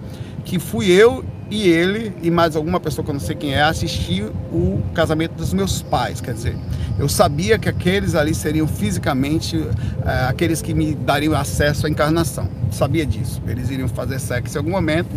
que 0.45 0.57
fui 0.57 0.89
eu 0.89 1.25
e 1.49 1.67
ele 1.67 2.13
e 2.23 2.31
mais 2.31 2.55
alguma 2.55 2.79
pessoa 2.79 3.03
que 3.03 3.11
eu 3.11 3.13
não 3.13 3.19
sei 3.19 3.35
quem 3.35 3.53
é 3.53 3.61
assistir 3.61 4.23
o 4.49 4.81
casamento 4.93 5.33
dos 5.33 5.53
meus 5.53 5.81
pais. 5.81 6.21
Quer 6.21 6.33
dizer, 6.33 6.55
eu 6.97 7.09
sabia 7.09 7.59
que 7.59 7.67
aqueles 7.67 8.15
ali 8.15 8.33
seriam 8.33 8.65
fisicamente 8.65 9.61
é, 10.05 10.29
aqueles 10.29 10.61
que 10.61 10.73
me 10.73 10.95
dariam 10.95 11.35
acesso 11.35 11.85
à 11.85 11.89
encarnação. 11.89 12.47
Sabia 12.71 13.05
disso. 13.05 13.41
Eles 13.45 13.69
iriam 13.69 13.89
fazer 13.89 14.19
sexo 14.19 14.55
em 14.55 14.59
algum 14.59 14.71
momento 14.71 15.11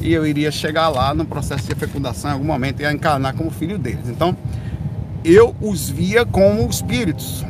e 0.00 0.12
eu 0.12 0.24
iria 0.24 0.52
chegar 0.52 0.88
lá 0.88 1.12
no 1.12 1.24
processo 1.24 1.66
de 1.66 1.74
fecundação 1.74 2.30
em 2.30 2.34
algum 2.34 2.46
momento 2.46 2.80
e 2.80 2.86
encarnar 2.86 3.34
como 3.34 3.50
filho 3.50 3.76
deles. 3.76 4.08
Então, 4.08 4.36
eu 5.24 5.56
os 5.60 5.90
via 5.90 6.24
como 6.24 6.70
espíritos. 6.70 7.44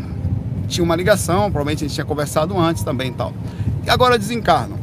Tinha 0.70 0.84
uma 0.84 0.96
ligação, 0.96 1.50
provavelmente 1.50 1.84
a 1.84 1.88
gente 1.88 1.94
tinha 1.94 2.06
conversado 2.06 2.58
antes 2.58 2.82
também 2.82 3.08
e 3.08 3.14
tal. 3.14 3.32
E 3.84 3.90
agora 3.90 4.18
desencarnam 4.18 4.80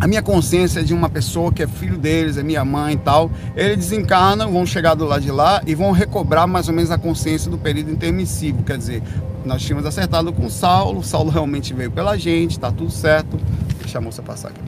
a 0.00 0.06
minha 0.06 0.22
consciência 0.22 0.80
é 0.80 0.82
de 0.82 0.92
uma 0.92 1.08
pessoa 1.08 1.52
que 1.52 1.62
é 1.62 1.66
filho 1.66 1.96
deles, 1.96 2.36
é 2.36 2.42
minha 2.42 2.64
mãe 2.64 2.94
e 2.94 2.98
tal. 2.98 3.30
Eles 3.56 3.78
desencarnam, 3.78 4.52
vão 4.52 4.66
chegar 4.66 4.94
do 4.94 5.04
lado 5.04 5.22
de 5.22 5.30
lá 5.30 5.62
e 5.66 5.74
vão 5.74 5.92
recobrar 5.92 6.46
mais 6.46 6.68
ou 6.68 6.74
menos 6.74 6.90
a 6.90 6.98
consciência 6.98 7.50
do 7.50 7.56
período 7.56 7.90
intermissivo. 7.90 8.62
Quer 8.64 8.76
dizer, 8.76 9.02
nós 9.44 9.62
tínhamos 9.62 9.86
acertado 9.86 10.32
com 10.32 10.46
o 10.46 10.50
Saulo, 10.50 11.00
o 11.00 11.02
Saulo 11.02 11.30
realmente 11.30 11.72
veio 11.72 11.90
pela 11.90 12.18
gente, 12.18 12.58
tá 12.58 12.70
tudo 12.72 12.90
certo. 12.90 13.38
Deixa 13.78 13.98
a 13.98 14.00
moça 14.00 14.20
passar 14.22 14.48
aqui. 14.48 14.60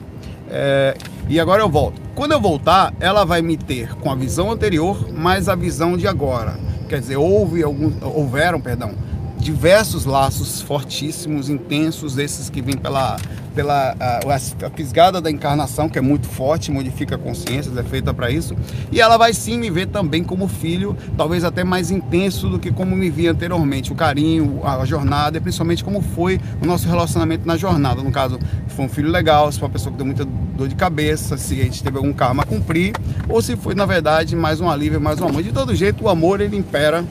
É, 0.49 0.95
e 1.27 1.39
agora 1.39 1.61
eu 1.61 1.69
volto. 1.69 2.01
Quando 2.15 2.31
eu 2.31 2.39
voltar, 2.39 2.93
ela 2.99 3.25
vai 3.25 3.41
me 3.41 3.57
ter 3.57 3.93
com 3.95 4.09
a 4.09 4.15
visão 4.15 4.51
anterior, 4.51 5.11
mais 5.13 5.49
a 5.49 5.55
visão 5.55 5.97
de 5.97 6.07
agora. 6.07 6.57
Quer 6.87 7.01
dizer, 7.01 7.17
houve 7.17 7.61
algum, 7.61 7.91
houveram, 8.01 8.61
perdão, 8.61 8.93
diversos 9.47 10.03
laços 10.03 10.61
fortíssimos, 10.61 11.47
intensos, 11.49 12.17
esses 12.17 12.49
que 12.49 12.61
vêm 12.61 12.75
pela, 12.75 13.15
pela 13.55 13.95
a, 13.97 14.35
a 14.35 14.69
fisgada 14.71 15.21
da 15.21 15.31
encarnação, 15.31 15.87
que 15.87 15.97
é 15.97 16.01
muito 16.01 16.27
forte, 16.27 16.69
modifica 16.69 17.15
a 17.15 17.17
consciência, 17.17 17.71
é 17.79 17.83
feita 17.83 18.13
para 18.13 18.29
isso. 18.29 18.57
E 18.91 18.99
ela 18.99 19.15
vai 19.15 19.33
sim 19.33 19.57
me 19.57 19.69
ver 19.69 19.87
também 19.87 20.21
como 20.21 20.49
filho, 20.49 20.97
talvez 21.15 21.45
até 21.45 21.63
mais 21.63 21.91
intenso 21.91 22.49
do 22.49 22.59
que 22.59 22.73
como 22.73 22.93
me 22.93 23.09
via 23.09 23.31
anteriormente. 23.31 23.89
O 23.89 23.95
carinho, 23.95 24.59
a 24.65 24.83
jornada 24.83 25.37
e 25.37 25.39
principalmente 25.39 25.81
como 25.81 26.01
foi 26.01 26.41
o 26.61 26.65
nosso 26.65 26.85
relacionamento 26.85 27.47
na 27.47 27.55
jornada. 27.55 28.03
No 28.03 28.11
caso, 28.11 28.37
foi 28.75 28.83
um 28.83 28.89
filho 28.89 29.09
legal, 29.09 29.49
se 29.49 29.59
foi 29.59 29.69
uma 29.69 29.71
pessoa 29.71 29.93
que 29.93 29.97
deu 29.97 30.05
muita 30.05 30.25
dor 30.25 30.67
de 30.67 30.75
cabeça, 30.75 31.37
se 31.37 31.61
a 31.61 31.63
gente 31.63 31.81
teve 31.81 31.95
algum 31.95 32.11
karma 32.11 32.43
a 32.43 32.45
cumprir, 32.45 32.93
ou 33.29 33.41
se 33.41 33.55
foi, 33.55 33.73
na 33.73 33.85
verdade, 33.85 34.35
mais 34.35 34.59
um 34.59 34.69
alívio, 34.69 34.99
mais 34.99 35.21
um 35.21 35.27
amor. 35.29 35.41
De 35.41 35.53
todo 35.53 35.73
jeito, 35.73 36.03
o 36.03 36.09
amor 36.09 36.41
ele 36.41 36.57
impera 36.57 37.05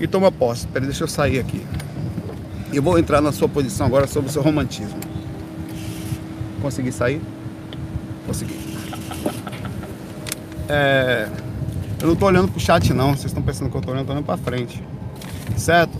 e 0.00 0.06
toma 0.06 0.30
posse. 0.30 0.66
Peraí, 0.66 0.86
deixa 0.86 1.04
eu 1.04 1.08
sair 1.08 1.38
aqui. 1.38 1.64
Eu 2.72 2.82
vou 2.82 2.98
entrar 2.98 3.20
na 3.20 3.32
sua 3.32 3.48
posição 3.48 3.86
agora 3.86 4.06
sobre 4.06 4.30
o 4.30 4.32
seu 4.32 4.42
romantismo. 4.42 4.98
Consegui 6.60 6.90
sair? 6.90 7.20
Consegui. 8.26 8.58
É, 10.68 11.28
eu 12.00 12.06
não 12.06 12.14
estou 12.14 12.28
olhando 12.28 12.48
para 12.48 12.58
o 12.58 12.60
chat 12.60 12.92
não, 12.92 13.10
vocês 13.10 13.26
estão 13.26 13.42
pensando 13.42 13.70
que 13.70 13.76
eu 13.76 13.80
estou 13.80 13.94
olhando, 13.94 14.04
estou 14.04 14.16
olhando 14.16 14.26
para 14.26 14.36
frente. 14.36 14.82
Certo? 15.56 15.92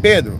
Pedro, 0.00 0.38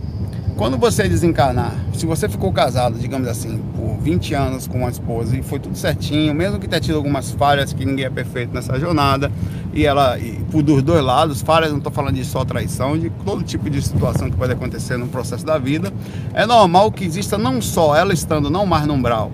quando 0.57 0.77
você 0.77 1.07
desencarnar, 1.07 1.73
se 1.93 2.05
você 2.05 2.27
ficou 2.27 2.51
casado, 2.51 2.99
digamos 2.99 3.27
assim, 3.27 3.57
por 3.75 3.97
20 4.01 4.33
anos 4.33 4.67
com 4.67 4.79
uma 4.79 4.89
esposa 4.89 5.37
e 5.37 5.41
foi 5.41 5.59
tudo 5.59 5.77
certinho, 5.77 6.33
mesmo 6.33 6.59
que 6.59 6.67
tenha 6.67 6.81
tido 6.81 6.95
algumas 6.95 7.31
falhas, 7.31 7.71
que 7.71 7.85
ninguém 7.85 8.05
é 8.05 8.09
perfeito 8.09 8.53
nessa 8.53 8.77
jornada, 8.79 9.31
e 9.73 9.85
ela, 9.85 10.17
e, 10.17 10.31
por 10.51 10.63
dos 10.63 10.81
dois 10.81 11.03
lados, 11.03 11.41
falhas, 11.41 11.71
não 11.71 11.77
estou 11.77 11.91
falando 11.91 12.15
de 12.15 12.25
só 12.25 12.43
traição, 12.43 12.97
de 12.97 13.09
todo 13.25 13.43
tipo 13.43 13.69
de 13.69 13.81
situação 13.81 14.29
que 14.29 14.37
pode 14.37 14.53
acontecer 14.53 14.97
no 14.97 15.07
processo 15.07 15.45
da 15.45 15.57
vida, 15.57 15.93
é 16.33 16.45
normal 16.45 16.91
que 16.91 17.05
exista 17.05 17.37
não 17.37 17.61
só 17.61 17.95
ela 17.95 18.13
estando 18.13 18.49
não 18.49 18.65
mais 18.65 18.85
no 18.85 18.93
umbral, 18.93 19.31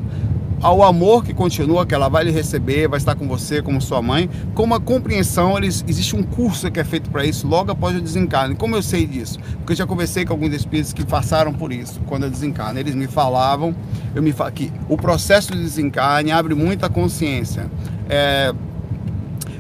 ao 0.61 0.81
amor 0.83 1.23
que 1.23 1.33
continua, 1.33 1.85
que 1.85 1.93
ela 1.93 2.09
vai 2.09 2.23
lhe 2.23 2.31
receber, 2.31 2.87
vai 2.87 2.97
estar 2.97 3.13
com 3.15 3.27
você 3.27 3.61
como 3.61 3.79
sua 3.81 4.01
mãe, 4.01 4.29
com 4.53 4.63
uma 4.63 4.79
compreensão, 4.79 5.57
eles, 5.57 5.83
existe 5.87 6.15
um 6.15 6.23
curso 6.23 6.71
que 6.71 6.79
é 6.79 6.83
feito 6.83 7.09
para 7.09 7.25
isso 7.25 7.47
logo 7.47 7.71
após 7.71 7.95
o 7.95 8.01
desencarne. 8.01 8.55
Como 8.55 8.75
eu 8.75 8.81
sei 8.81 9.05
disso? 9.05 9.37
Porque 9.57 9.73
eu 9.73 9.77
já 9.77 9.85
conversei 9.85 10.25
com 10.25 10.33
alguns 10.33 10.53
espíritos 10.53 10.91
que 10.91 11.05
passaram 11.05 11.53
por 11.53 11.71
isso 11.71 11.99
quando 12.07 12.23
eu 12.23 12.31
desencarne. 12.31 12.79
Eles 12.79 12.95
me 12.95 13.05
falavam, 13.05 13.75
eu 14.15 14.23
me 14.23 14.33
que 14.53 14.71
o 14.89 14.97
processo 14.97 15.51
de 15.53 15.61
desencarne 15.61 16.31
abre 16.31 16.55
muita 16.55 16.89
consciência. 16.89 17.69
É, 18.09 18.53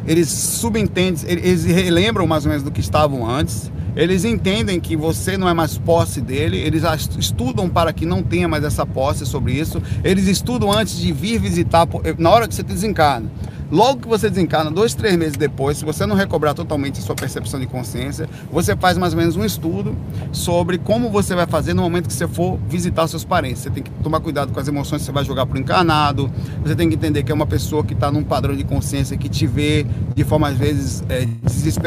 eles 0.07 0.29
subentendem, 0.29 1.23
eles 1.27 1.63
relembram 1.65 2.27
mais 2.27 2.45
ou 2.45 2.49
menos 2.49 2.63
do 2.63 2.71
que 2.71 2.79
estavam 2.79 3.29
antes, 3.29 3.71
eles 3.95 4.25
entendem 4.25 4.79
que 4.79 4.95
você 4.95 5.37
não 5.37 5.47
é 5.47 5.53
mais 5.53 5.77
posse 5.77 6.19
dele, 6.19 6.57
eles 6.57 6.83
estudam 7.17 7.69
para 7.69 7.93
que 7.93 8.05
não 8.05 8.21
tenha 8.21 8.47
mais 8.47 8.63
essa 8.63 8.85
posse 8.85 9.25
sobre 9.25 9.53
isso, 9.53 9.81
eles 10.03 10.27
estudam 10.27 10.71
antes 10.71 10.97
de 10.97 11.13
vir 11.13 11.39
visitar, 11.39 11.87
na 12.17 12.29
hora 12.29 12.47
que 12.47 12.53
você 12.53 12.63
desencarna. 12.63 13.31
Logo 13.71 14.01
que 14.01 14.07
você 14.07 14.29
desencarna, 14.29 14.69
dois, 14.69 14.93
três 14.93 15.15
meses 15.17 15.35
depois, 15.37 15.77
se 15.77 15.85
você 15.85 16.05
não 16.05 16.15
recobrar 16.15 16.53
totalmente 16.53 16.99
a 16.99 17.01
sua 17.01 17.15
percepção 17.15 17.59
de 17.59 17.65
consciência, 17.65 18.29
você 18.51 18.75
faz 18.75 18.97
mais 18.97 19.13
ou 19.13 19.19
menos 19.19 19.35
um 19.35 19.43
estudo 19.43 19.95
sobre 20.31 20.77
como 20.77 21.09
você 21.09 21.33
vai 21.33 21.47
fazer 21.47 21.73
no 21.73 21.81
momento 21.81 22.07
que 22.07 22.13
você 22.13 22.27
for 22.27 22.59
visitar 22.69 23.07
seus 23.07 23.23
parentes. 23.23 23.63
Você 23.63 23.69
tem 23.69 23.81
que 23.81 23.89
tomar 24.03 24.19
cuidado 24.19 24.53
com 24.53 24.59
as 24.59 24.67
emoções 24.67 25.01
que 25.01 25.05
você 25.07 25.11
vai 25.11 25.25
jogar 25.25 25.45
para 25.45 25.57
o 25.57 25.59
encarnado, 25.59 26.31
você 26.63 26.75
tem 26.75 26.87
que 26.87 26.95
entender 26.95 27.23
que 27.23 27.31
é 27.31 27.35
uma 27.35 27.47
pessoa 27.47 27.83
que 27.83 27.93
está 27.93 28.11
num 28.11 28.23
padrão 28.23 28.55
de 28.55 28.63
consciência 28.63 29.17
que 29.17 29.27
te 29.27 29.47
vê 29.47 29.85
de 30.13 30.23
forma, 30.23 30.47
às 30.47 30.57
vezes, 30.57 31.03
é. 31.09 31.27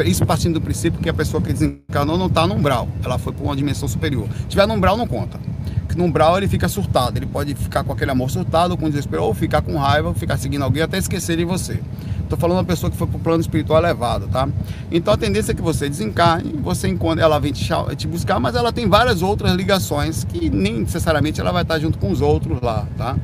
Isso 0.05 0.25
partindo 0.25 0.55
do 0.55 0.61
princípio 0.61 0.99
que 0.99 1.09
a 1.09 1.13
pessoa 1.13 1.41
que 1.41 1.53
desencarnou 1.53 2.17
não 2.17 2.27
está 2.27 2.45
no 2.45 2.55
umbral, 2.55 2.87
ela 3.03 3.17
foi 3.17 3.31
para 3.31 3.43
uma 3.43 3.55
dimensão 3.55 3.87
superior. 3.87 4.27
Se 4.41 4.47
tiver 4.47 4.67
no 4.67 4.73
umbral, 4.73 4.97
não 4.97 5.07
conta 5.07 5.39
que 5.89 5.97
no 5.97 6.05
umbral 6.05 6.37
ele 6.37 6.47
fica 6.47 6.69
surtado. 6.69 7.17
Ele 7.17 7.25
pode 7.25 7.53
ficar 7.55 7.83
com 7.83 7.91
aquele 7.91 8.11
amor 8.11 8.29
surtado, 8.29 8.77
com 8.77 8.87
desespero, 8.89 9.23
ou 9.23 9.33
ficar 9.33 9.61
com 9.61 9.75
raiva, 9.75 10.13
ficar 10.13 10.37
seguindo 10.37 10.63
alguém 10.63 10.83
até 10.83 10.97
esquecer 10.97 11.35
de 11.35 11.43
você. 11.43 11.81
Estou 12.23 12.37
falando 12.37 12.57
uma 12.59 12.63
pessoa 12.63 12.91
que 12.91 12.95
foi 12.95 13.07
para 13.07 13.17
o 13.17 13.19
plano 13.19 13.41
espiritual 13.41 13.79
elevado, 13.79 14.27
tá? 14.27 14.47
Então 14.91 15.11
a 15.11 15.17
tendência 15.17 15.51
é 15.51 15.55
que 15.55 15.63
você 15.63 15.89
desencarne, 15.89 16.53
você 16.61 16.87
encontra, 16.87 17.23
ela 17.23 17.39
vem 17.39 17.51
te, 17.51 17.67
te, 17.97 18.07
buscar, 18.07 18.39
mas 18.39 18.53
ela 18.53 18.71
tem 18.71 18.87
várias 18.87 19.23
outras 19.23 19.51
ligações 19.53 20.25
que 20.25 20.47
nem 20.47 20.81
necessariamente 20.81 21.41
ela 21.41 21.51
vai 21.51 21.63
estar 21.63 21.79
junto 21.79 21.97
com 21.97 22.11
os 22.11 22.21
outros 22.21 22.61
lá, 22.61 22.85
tá? 22.95 23.17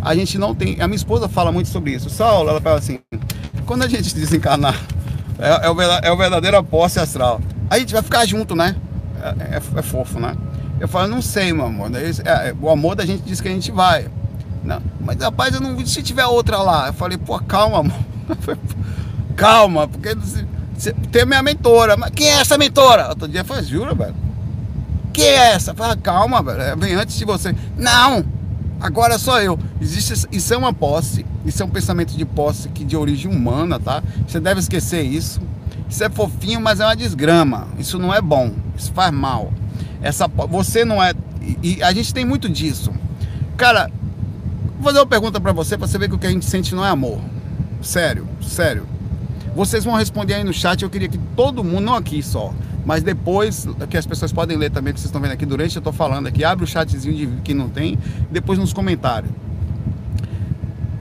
A 0.00 0.14
gente 0.14 0.38
não 0.38 0.54
tem. 0.54 0.80
A 0.80 0.86
minha 0.86 0.96
esposa 0.96 1.28
fala 1.28 1.52
muito 1.52 1.68
sobre 1.68 1.92
isso. 1.92 2.08
Saulo, 2.08 2.48
ela 2.48 2.60
fala 2.60 2.78
assim: 2.78 2.98
quando 3.66 3.82
a 3.82 3.88
gente 3.88 4.14
desencarnar, 4.16 4.80
é, 5.38 5.66
é, 5.66 5.70
o, 5.70 5.82
é 5.82 6.10
o 6.10 6.16
verdadeiro 6.16 6.64
posse 6.64 6.98
astral. 6.98 7.42
A 7.68 7.78
gente 7.78 7.92
vai 7.92 8.02
ficar 8.02 8.24
junto, 8.24 8.56
né? 8.56 8.74
É, 9.22 9.56
é, 9.56 9.78
é 9.78 9.82
fofo, 9.82 10.18
né? 10.18 10.34
Eu 10.78 10.88
falo, 10.88 11.08
não 11.08 11.22
sei, 11.22 11.52
meu 11.52 11.66
amor. 11.66 11.90
É, 11.94 12.54
o 12.60 12.68
amor 12.68 12.94
da 12.94 13.06
gente 13.06 13.22
diz 13.22 13.40
que 13.40 13.48
a 13.48 13.50
gente 13.50 13.70
vai. 13.70 14.08
Não, 14.62 14.82
mas 15.00 15.18
rapaz, 15.18 15.54
eu 15.54 15.60
não 15.60 15.84
se 15.86 16.02
tiver 16.02 16.26
outra 16.26 16.58
lá. 16.58 16.88
Eu 16.88 16.92
falei, 16.92 17.16
pô, 17.16 17.38
calma, 17.38 17.78
amor. 17.78 17.98
calma, 19.36 19.88
porque 19.88 20.14
você, 20.14 20.92
tem 21.10 21.22
a 21.22 21.26
minha 21.26 21.42
mentora. 21.42 21.96
Mas 21.96 22.10
quem 22.10 22.28
é 22.28 22.40
essa 22.40 22.58
mentora? 22.58 23.08
Outro 23.08 23.28
dia 23.28 23.44
foi, 23.44 23.62
jura, 23.62 23.94
velho? 23.94 24.14
Quem 25.12 25.24
é 25.24 25.52
essa? 25.52 25.70
Eu 25.70 25.74
falei, 25.74 25.96
calma, 25.96 26.42
velho. 26.42 26.76
Vem 26.76 26.94
antes 26.94 27.16
de 27.16 27.24
você. 27.24 27.54
Não! 27.76 28.24
Agora 28.78 29.18
sou 29.18 29.40
eu. 29.40 29.58
Existe, 29.80 30.26
isso 30.30 30.52
é 30.52 30.56
uma 30.56 30.72
posse. 30.72 31.24
Isso 31.44 31.62
é 31.62 31.66
um 31.66 31.70
pensamento 31.70 32.14
de 32.14 32.24
posse 32.26 32.68
que 32.68 32.84
de 32.84 32.96
origem 32.96 33.30
humana, 33.30 33.80
tá? 33.80 34.02
Você 34.26 34.38
deve 34.38 34.60
esquecer 34.60 35.02
isso. 35.02 35.40
Isso 35.88 36.04
é 36.04 36.10
fofinho, 36.10 36.60
mas 36.60 36.80
é 36.80 36.84
uma 36.84 36.96
desgrama. 36.96 37.68
Isso 37.78 37.98
não 37.98 38.12
é 38.12 38.20
bom. 38.20 38.52
Isso 38.76 38.92
faz 38.92 39.12
mal. 39.12 39.50
Essa, 40.02 40.28
você 40.28 40.84
não 40.84 41.02
é. 41.02 41.12
E 41.62 41.82
a 41.82 41.92
gente 41.92 42.12
tem 42.12 42.24
muito 42.24 42.48
disso. 42.48 42.92
Cara, 43.56 43.90
vou 44.74 44.84
fazer 44.84 44.98
uma 44.98 45.06
pergunta 45.06 45.40
para 45.40 45.52
você 45.52 45.76
para 45.76 45.86
você 45.86 45.98
ver 45.98 46.08
que 46.08 46.14
o 46.14 46.18
que 46.18 46.26
a 46.26 46.30
gente 46.30 46.44
sente 46.44 46.74
não 46.74 46.84
é 46.84 46.90
amor. 46.90 47.20
Sério, 47.80 48.26
sério. 48.42 48.86
Vocês 49.54 49.84
vão 49.84 49.94
responder 49.94 50.34
aí 50.34 50.44
no 50.44 50.52
chat. 50.52 50.82
Eu 50.82 50.90
queria 50.90 51.08
que 51.08 51.18
todo 51.34 51.64
mundo, 51.64 51.80
não 51.80 51.94
aqui 51.94 52.22
só, 52.22 52.52
mas 52.84 53.02
depois, 53.02 53.66
que 53.88 53.96
as 53.96 54.06
pessoas 54.06 54.32
podem 54.32 54.56
ler 54.56 54.70
também, 54.70 54.92
que 54.92 55.00
vocês 55.00 55.08
estão 55.08 55.20
vendo 55.20 55.32
aqui 55.32 55.46
durante 55.46 55.74
eu 55.74 55.80
estou 55.80 55.92
falando 55.92 56.26
aqui, 56.26 56.44
abre 56.44 56.64
o 56.64 56.68
chatzinho 56.68 57.14
de 57.14 57.26
que 57.42 57.54
não 57.54 57.68
tem, 57.68 57.98
depois 58.30 58.58
nos 58.58 58.72
comentários. 58.72 59.30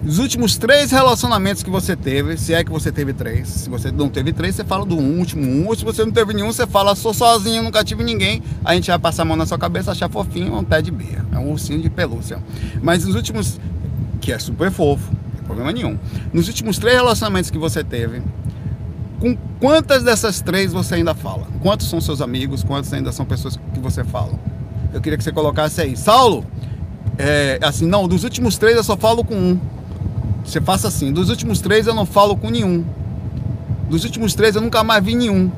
Os 0.06 0.20
últimos 0.20 0.56
três 0.56 0.92
relacionamentos 0.92 1.64
que 1.64 1.70
você 1.70 1.96
teve, 1.96 2.38
se 2.38 2.54
é 2.54 2.64
que 2.64 2.70
você 2.70 2.92
teve 2.92 3.12
três, 3.12 3.48
se 3.48 3.70
você 3.70 3.92
não 3.92 4.08
teve 4.08 4.32
três, 4.32 4.54
você 4.54 4.64
fala 4.64 4.86
do 4.86 4.96
último 4.96 5.42
um, 5.42 5.68
ou 5.68 5.76
se 5.76 5.84
você 5.84 6.06
não 6.06 6.12
teve 6.12 6.32
nenhum, 6.32 6.54
você 6.54 6.68
fala, 6.68 6.94
sou 6.94 7.12
sozinho, 7.12 7.64
nunca 7.64 7.84
tive 7.84 8.04
ninguém, 8.04 8.44
a 8.64 8.76
gente 8.76 8.88
vai 8.88 9.00
passar 9.00 9.24
a 9.24 9.26
mão 9.26 9.36
na 9.36 9.48
sua 9.48 9.58
cabeça, 9.58 9.92
achar 9.92 10.08
fofinho, 10.08 10.56
um 10.56 10.64
pé 10.64 10.80
de 10.80 10.92
beia, 10.92 11.26
é 11.32 11.40
um 11.40 11.52
ursinho 11.52 11.82
de 11.82 11.90
pelúcia. 11.90 12.38
Mas 12.84 13.04
os 13.04 13.16
últimos, 13.16 13.60
que 14.22 14.32
é 14.32 14.38
super 14.38 14.70
fofo, 14.70 15.12
não 15.12 15.32
tem 15.32 15.44
problema 15.44 15.72
nenhum. 15.72 15.98
Nos 16.32 16.48
últimos 16.48 16.78
três 16.78 16.96
relacionamentos 16.96 17.50
que 17.50 17.58
você 17.58 17.84
teve, 17.84 18.22
com 19.20 19.36
quantas 19.60 20.04
dessas 20.04 20.40
três 20.40 20.72
você 20.72 20.96
ainda 20.96 21.16
fala? 21.16 21.48
Quantos 21.64 21.90
são 21.90 22.00
seus 22.00 22.22
amigos? 22.22 22.64
Quantos 22.64 22.94
ainda 22.94 23.12
são 23.12 23.26
pessoas 23.26 23.58
que 23.74 23.80
você 23.80 24.04
fala? 24.04 24.34
Eu 24.94 25.02
queria 25.02 25.18
que 25.18 25.24
você 25.24 25.32
colocasse 25.32 25.82
aí. 25.82 25.98
Saulo, 25.98 26.46
é, 27.18 27.58
assim, 27.64 27.88
não, 27.88 28.08
dos 28.08 28.24
últimos 28.24 28.58
três 28.60 28.78
eu 28.78 28.84
só 28.84 28.96
falo 28.96 29.24
com 29.24 29.36
um. 29.36 29.60
Você 30.46 30.62
faça 30.62 30.88
assim. 30.88 31.12
Dos 31.12 31.30
últimos 31.30 31.60
três 31.60 31.88
eu 31.88 31.94
não 31.94 32.06
falo 32.06 32.38
com 32.38 32.50
nenhum. 32.50 32.86
Dos 33.90 34.04
últimos 34.04 34.34
três 34.34 34.56
eu 34.56 34.62
nunca 34.62 34.84
mais 34.84 35.04
vi 35.04 35.16
nenhum. 35.16 35.52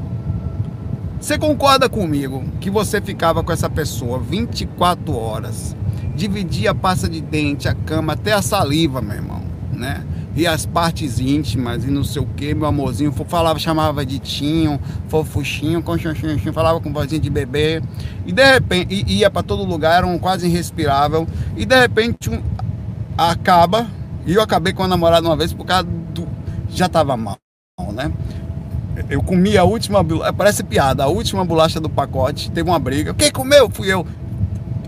Você 1.20 1.38
concorda 1.38 1.90
comigo 1.90 2.44
que 2.62 2.70
você 2.70 3.02
ficava 3.02 3.44
com 3.44 3.52
essa 3.52 3.70
pessoa 3.70 4.20
24 4.20 5.16
horas, 5.16 5.76
dividia 6.16 6.72
a 6.72 6.76
pasta 6.76 7.10
de 7.10 7.22
dente, 7.22 7.68
a 7.68 7.74
cama, 7.74 8.14
até 8.14 8.34
a 8.34 8.42
saliva, 8.42 9.02
meu 9.02 9.16
irmão, 9.16 9.42
né? 9.74 10.04
e 10.38 10.46
as 10.46 10.68
partes 10.68 11.20
íntimas 11.20 11.84
e 11.84 11.88
não 11.88 12.04
sei 12.04 12.22
o 12.22 12.26
que, 12.28 12.54
meu 12.54 12.68
amorzinho, 12.68 13.12
falava, 13.12 13.58
chamava 13.58 14.06
de 14.06 14.20
Tinho, 14.20 14.80
fofuchinho, 15.08 15.82
conchonchonho, 15.82 16.38
falava 16.54 16.80
com 16.80 16.94
vozinha 16.94 17.20
de 17.20 17.28
bebê, 17.28 17.82
e 18.24 18.32
de 18.32 18.54
repente, 18.54 19.04
ia 19.08 19.32
para 19.32 19.42
todo 19.42 19.64
lugar, 19.64 19.98
era 19.98 20.06
um 20.06 20.20
quase 20.20 20.46
irrespirável, 20.46 21.28
e 21.56 21.66
de 21.66 21.80
repente 21.80 22.30
um, 22.30 22.40
acaba, 23.18 23.88
e 24.28 24.34
eu 24.34 24.42
acabei 24.42 24.74
com 24.74 24.84
a 24.84 24.88
namorada 24.88 25.26
uma 25.26 25.38
vez 25.38 25.54
por 25.54 25.66
causa 25.66 25.88
do. 26.14 26.28
já 26.70 26.90
tava 26.90 27.16
mal, 27.16 27.38
né? 27.94 28.12
Eu 29.10 29.24
comi 29.24 29.58
a 29.58 29.64
última, 29.64 30.04
parece 30.34 30.64
piada, 30.64 31.04
a 31.04 31.08
última 31.08 31.46
bolacha 31.46 31.80
do 31.80 31.90
pacote, 31.90 32.52
teve 32.52 32.70
uma 32.70 32.78
briga. 32.78 33.14
Quem 33.14 33.32
comeu? 33.32 33.70
Fui 33.70 33.88
eu. 33.92 34.06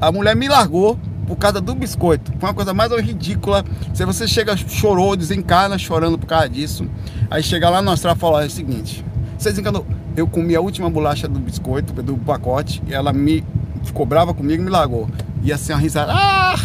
A 0.01 0.11
mulher 0.11 0.35
me 0.35 0.47
largou 0.49 0.99
por 1.25 1.37
causa 1.37 1.61
do 1.61 1.73
biscoito. 1.73 2.33
Foi 2.37 2.49
uma 2.49 2.53
coisa 2.53 2.73
mais 2.73 2.91
ridícula. 2.91 3.63
Se 3.93 4.03
você 4.03 4.27
chega, 4.27 4.57
chorou, 4.57 5.15
desencana 5.15 5.77
chorando 5.77 6.17
por 6.17 6.25
causa 6.25 6.49
disso. 6.49 6.85
Aí 7.31 7.41
chega 7.41 7.69
lá 7.69 7.81
no 7.81 7.91
astral 7.91 8.15
e 8.15 8.19
fala: 8.19 8.43
é 8.43 8.47
o 8.47 8.49
seguinte, 8.49 9.05
você 9.37 9.51
desencanou. 9.51 9.85
Eu 10.17 10.27
comi 10.27 10.53
a 10.53 10.59
última 10.59 10.89
bolacha 10.89 11.29
do 11.29 11.39
biscoito, 11.39 11.93
do 11.93 12.17
pacote, 12.17 12.83
e 12.87 12.93
ela 12.93 13.13
me 13.13 13.45
ficou 13.83 14.05
brava 14.05 14.33
comigo 14.33 14.61
e 14.61 14.65
me 14.65 14.71
largou. 14.71 15.07
E 15.41 15.53
assim, 15.53 15.71
a 15.71 15.77
risada. 15.77 16.11
Ah! 16.13 16.55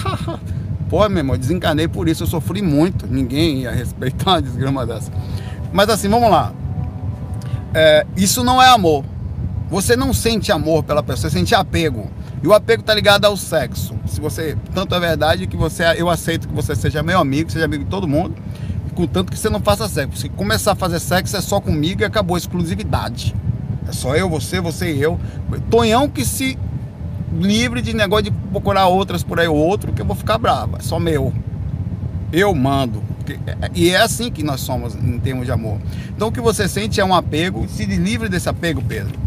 Pô, 0.94 1.08
meu 1.08 1.18
irmão, 1.18 1.36
desencanei 1.36 1.88
por 1.88 2.08
isso, 2.08 2.22
eu 2.22 2.26
sofri 2.28 2.62
muito. 2.62 3.04
Ninguém 3.04 3.62
ia 3.62 3.72
respeitar 3.72 4.34
uma 4.34 4.42
desgrama 4.42 4.86
dessa. 4.86 5.10
Mas 5.72 5.88
assim, 5.88 6.08
vamos 6.08 6.30
lá. 6.30 6.52
É, 7.74 8.06
isso 8.16 8.44
não 8.44 8.62
é 8.62 8.68
amor. 8.68 9.04
Você 9.68 9.96
não 9.96 10.14
sente 10.14 10.52
amor 10.52 10.84
pela 10.84 11.02
pessoa, 11.02 11.28
você 11.28 11.36
sente 11.36 11.52
apego. 11.52 12.08
E 12.40 12.46
o 12.46 12.52
apego 12.52 12.82
está 12.82 12.94
ligado 12.94 13.24
ao 13.24 13.36
sexo. 13.36 13.96
Se 14.06 14.20
você, 14.20 14.56
tanto 14.72 14.94
é 14.94 15.00
verdade 15.00 15.48
que 15.48 15.56
você, 15.56 15.82
eu 15.96 16.08
aceito 16.08 16.46
que 16.46 16.54
você 16.54 16.76
seja 16.76 17.02
meu 17.02 17.18
amigo, 17.18 17.50
seja 17.50 17.64
amigo 17.64 17.82
de 17.82 17.90
todo 17.90 18.06
mundo, 18.06 18.36
contanto 18.94 19.32
que 19.32 19.38
você 19.40 19.50
não 19.50 19.58
faça 19.58 19.88
sexo. 19.88 20.20
Se 20.20 20.28
começar 20.28 20.70
a 20.70 20.76
fazer 20.76 21.00
sexo 21.00 21.36
é 21.36 21.40
só 21.40 21.60
comigo 21.60 22.02
e 22.02 22.04
acabou 22.04 22.36
a 22.36 22.38
exclusividade. 22.38 23.34
É 23.88 23.90
só 23.92 24.14
eu, 24.14 24.30
você, 24.30 24.60
você 24.60 24.94
e 24.94 25.02
eu. 25.02 25.18
Tonhão 25.68 26.08
que 26.08 26.24
se 26.24 26.56
livre 27.34 27.82
de 27.82 27.94
negócio 27.94 28.24
de 28.24 28.30
procurar 28.30 28.86
outras 28.86 29.22
por 29.22 29.40
aí 29.40 29.48
ou 29.48 29.56
outro, 29.56 29.92
que 29.92 30.02
eu 30.02 30.06
vou 30.06 30.16
ficar 30.16 30.38
brava. 30.38 30.78
É 30.78 30.82
só 30.82 30.98
meu. 30.98 31.32
Eu 32.32 32.54
mando. 32.54 33.02
E 33.74 33.90
é 33.90 33.96
assim 33.96 34.30
que 34.30 34.42
nós 34.42 34.60
somos 34.60 34.94
em 34.94 35.18
termos 35.18 35.46
de 35.46 35.52
amor. 35.52 35.78
Então 36.10 36.28
o 36.28 36.32
que 36.32 36.40
você 36.40 36.68
sente 36.68 37.00
é 37.00 37.04
um 37.04 37.14
apego. 37.14 37.66
Se 37.68 37.84
livre 37.86 38.28
desse 38.28 38.48
apego, 38.48 38.82
Pedro 38.82 39.24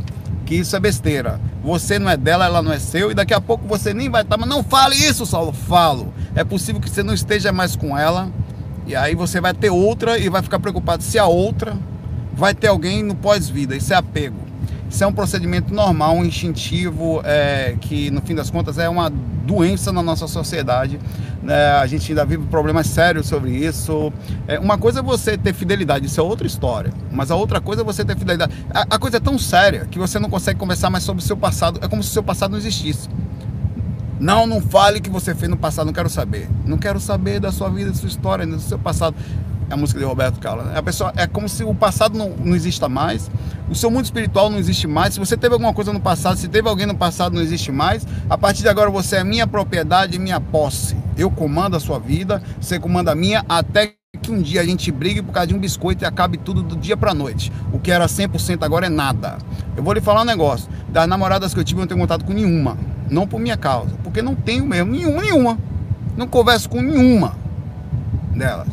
que 0.47 0.55
isso 0.55 0.75
é 0.75 0.79
besteira. 0.79 1.39
Você 1.61 1.99
não 1.99 2.09
é 2.09 2.15
dela, 2.15 2.45
ela 2.45 2.61
não 2.61 2.71
é 2.71 2.79
seu, 2.79 3.11
e 3.11 3.13
daqui 3.13 3.33
a 3.33 3.41
pouco 3.41 3.67
você 3.67 3.93
nem 3.93 4.09
vai 4.09 4.21
estar. 4.21 4.37
Mas 4.37 4.47
não 4.47 4.63
fale 4.63 4.95
isso, 4.95 5.25
Saulo. 5.25 5.51
Falo. 5.51 6.13
É 6.33 6.43
possível 6.43 6.81
que 6.81 6.89
você 6.89 7.03
não 7.03 7.13
esteja 7.13 7.51
mais 7.51 7.75
com 7.75 7.95
ela, 7.97 8.31
e 8.87 8.95
aí 8.95 9.13
você 9.13 9.41
vai 9.41 9.53
ter 9.53 9.69
outra 9.69 10.17
e 10.17 10.29
vai 10.29 10.41
ficar 10.41 10.59
preocupado 10.59 11.03
se 11.03 11.19
a 11.19 11.25
outra 11.25 11.77
vai 12.33 12.55
ter 12.55 12.67
alguém 12.67 13.03
no 13.03 13.13
pós-vida. 13.13 13.75
Isso 13.75 13.93
é 13.93 13.97
apego. 13.97 14.46
Isso 14.89 15.03
é 15.03 15.07
um 15.07 15.13
procedimento 15.13 15.73
normal, 15.73 16.15
um 16.15 16.25
instintivo, 16.25 17.21
é, 17.23 17.75
que 17.81 18.09
no 18.09 18.21
fim 18.21 18.33
das 18.33 18.49
contas 18.49 18.77
é 18.77 18.87
uma 18.87 19.09
doença 19.09 19.91
na 19.91 20.01
nossa 20.01 20.27
sociedade. 20.27 20.99
É, 21.47 21.71
a 21.71 21.85
gente 21.87 22.11
ainda 22.11 22.25
vive 22.25 22.45
problemas 22.47 22.87
sérios 22.87 23.27
sobre 23.27 23.51
isso. 23.51 24.11
É, 24.47 24.59
uma 24.59 24.77
coisa 24.77 24.99
é 24.99 25.03
você 25.03 25.37
ter 25.37 25.53
fidelidade, 25.53 26.05
isso 26.05 26.19
é 26.19 26.23
outra 26.23 26.47
história. 26.47 26.91
Mas 27.11 27.31
a 27.31 27.35
outra 27.35 27.59
coisa 27.59 27.81
é 27.81 27.85
você 27.85 28.03
ter 28.03 28.17
fidelidade. 28.17 28.53
A, 28.73 28.95
a 28.95 28.99
coisa 28.99 29.17
é 29.17 29.19
tão 29.19 29.37
séria 29.37 29.85
que 29.89 29.99
você 29.99 30.19
não 30.19 30.29
consegue 30.29 30.59
conversar 30.59 30.89
mais 30.89 31.03
sobre 31.03 31.21
o 31.21 31.25
seu 31.25 31.37
passado. 31.37 31.79
É 31.83 31.87
como 31.87 32.01
se 32.01 32.09
o 32.09 32.13
seu 32.13 32.23
passado 32.23 32.51
não 32.51 32.57
existisse. 32.57 33.09
Não, 34.19 34.47
não 34.47 34.61
fale 34.61 34.99
que 34.99 35.09
você 35.09 35.35
fez 35.35 35.49
no 35.49 35.57
passado, 35.57 35.85
não 35.85 35.93
quero 35.93 36.09
saber. 36.09 36.49
Não 36.65 36.77
quero 36.77 36.99
saber 36.99 37.39
da 37.39 37.51
sua 37.51 37.69
vida, 37.69 37.91
da 37.91 37.95
sua 37.95 38.07
história, 38.07 38.47
do 38.47 38.59
seu 38.59 38.79
passado 38.79 39.15
a 39.69 39.77
música 39.77 39.99
de 39.99 40.05
Roberto 40.05 40.39
Carlos. 40.39 40.65
Né? 40.65 40.77
A 40.77 40.83
pessoa 40.83 41.13
é 41.15 41.27
como 41.27 41.47
se 41.47 41.63
o 41.63 41.73
passado 41.73 42.17
não, 42.17 42.29
não 42.29 42.55
exista 42.55 42.87
mais, 42.87 43.29
o 43.69 43.75
seu 43.75 43.91
mundo 43.91 44.05
espiritual 44.05 44.49
não 44.49 44.57
existe 44.57 44.87
mais. 44.87 45.13
Se 45.13 45.19
você 45.19 45.35
teve 45.35 45.53
alguma 45.53 45.73
coisa 45.73 45.91
no 45.91 45.99
passado, 45.99 46.37
se 46.37 46.47
teve 46.47 46.69
alguém 46.69 46.85
no 46.85 46.95
passado, 46.95 47.33
não 47.33 47.41
existe 47.41 47.71
mais. 47.71 48.07
A 48.29 48.37
partir 48.37 48.61
de 48.61 48.69
agora 48.69 48.89
você 48.89 49.17
é 49.17 49.23
minha 49.23 49.45
propriedade, 49.45 50.17
minha 50.17 50.39
posse. 50.39 50.95
Eu 51.17 51.29
comando 51.29 51.75
a 51.75 51.79
sua 51.79 51.99
vida, 51.99 52.41
você 52.59 52.79
comanda 52.79 53.11
a 53.11 53.15
minha, 53.15 53.43
até 53.49 53.93
que 54.21 54.31
um 54.31 54.41
dia 54.41 54.61
a 54.61 54.65
gente 54.65 54.91
brigue 54.91 55.21
por 55.21 55.33
causa 55.33 55.47
de 55.47 55.53
um 55.53 55.59
biscoito 55.59 56.03
e 56.03 56.07
acabe 56.07 56.37
tudo 56.37 56.63
do 56.63 56.75
dia 56.77 56.95
para 56.95 57.13
noite. 57.13 57.51
O 57.73 57.79
que 57.79 57.91
era 57.91 58.05
100% 58.05 58.63
agora 58.63 58.85
é 58.85 58.89
nada. 58.89 59.37
Eu 59.75 59.83
vou 59.83 59.93
lhe 59.93 60.01
falar 60.01 60.21
um 60.21 60.25
negócio. 60.25 60.69
Das 60.89 61.07
namoradas 61.07 61.53
que 61.53 61.59
eu 61.59 61.63
tive, 61.63 61.79
eu 61.79 61.81
não 61.81 61.87
tenho 61.87 61.99
contato 61.99 62.23
com 62.23 62.33
nenhuma. 62.33 62.77
Não 63.09 63.27
por 63.27 63.39
minha 63.39 63.57
causa, 63.57 63.95
porque 64.03 64.21
não 64.21 64.33
tenho 64.33 64.65
mesmo 64.65 64.91
nenhuma, 64.91 65.21
nenhuma. 65.21 65.57
Não 66.15 66.27
converso 66.27 66.69
com 66.69 66.81
nenhuma 66.81 67.35
delas 68.33 68.67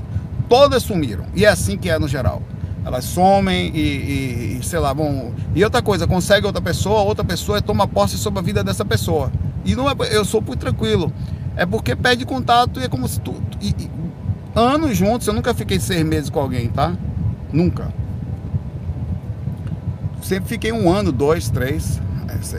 todas 0.48 0.83
sumiram. 0.83 1.24
E 1.35 1.44
é 1.44 1.48
assim 1.48 1.76
que 1.76 1.90
é 1.90 1.98
no 1.98 2.09
geral. 2.09 2.42
Elas 2.85 3.04
somem 3.04 3.74
e, 3.74 4.59
e, 4.59 4.61
sei 4.62 4.78
lá, 4.78 4.92
vão. 4.92 5.33
E 5.54 5.64
outra 5.64 5.80
coisa, 5.80 6.07
consegue 6.07 6.46
outra 6.46 6.61
pessoa, 6.61 7.00
outra 7.00 7.24
pessoa 7.24 7.61
toma 7.62 7.88
posse 7.88 8.18
sobre 8.18 8.40
a 8.40 8.42
vida 8.42 8.62
dessa 8.62 8.85
pessoa. 8.85 9.33
E 9.64 9.74
não 9.74 9.88
é, 9.88 9.94
eu 10.11 10.24
sou 10.24 10.42
muito 10.42 10.61
tranquilo. 10.61 11.12
É 11.57 11.64
porque 11.64 11.96
pede 11.96 12.26
contato 12.26 12.80
e 12.80 12.85
é 12.85 12.88
como 12.88 13.09
se 13.09 13.20
tu. 13.20 13.35
E, 13.61 13.68
e, 13.70 13.90
anos 14.54 14.96
juntos, 14.96 15.26
eu 15.26 15.33
nunca 15.33 15.54
fiquei 15.54 15.80
seis 15.80 16.04
meses 16.04 16.28
com 16.28 16.40
alguém, 16.40 16.68
tá? 16.68 16.94
Nunca. 17.52 17.92
Sempre 20.20 20.48
fiquei 20.48 20.72
um 20.72 20.90
ano, 20.90 21.11
dois, 21.11 21.48
três. 21.48 22.00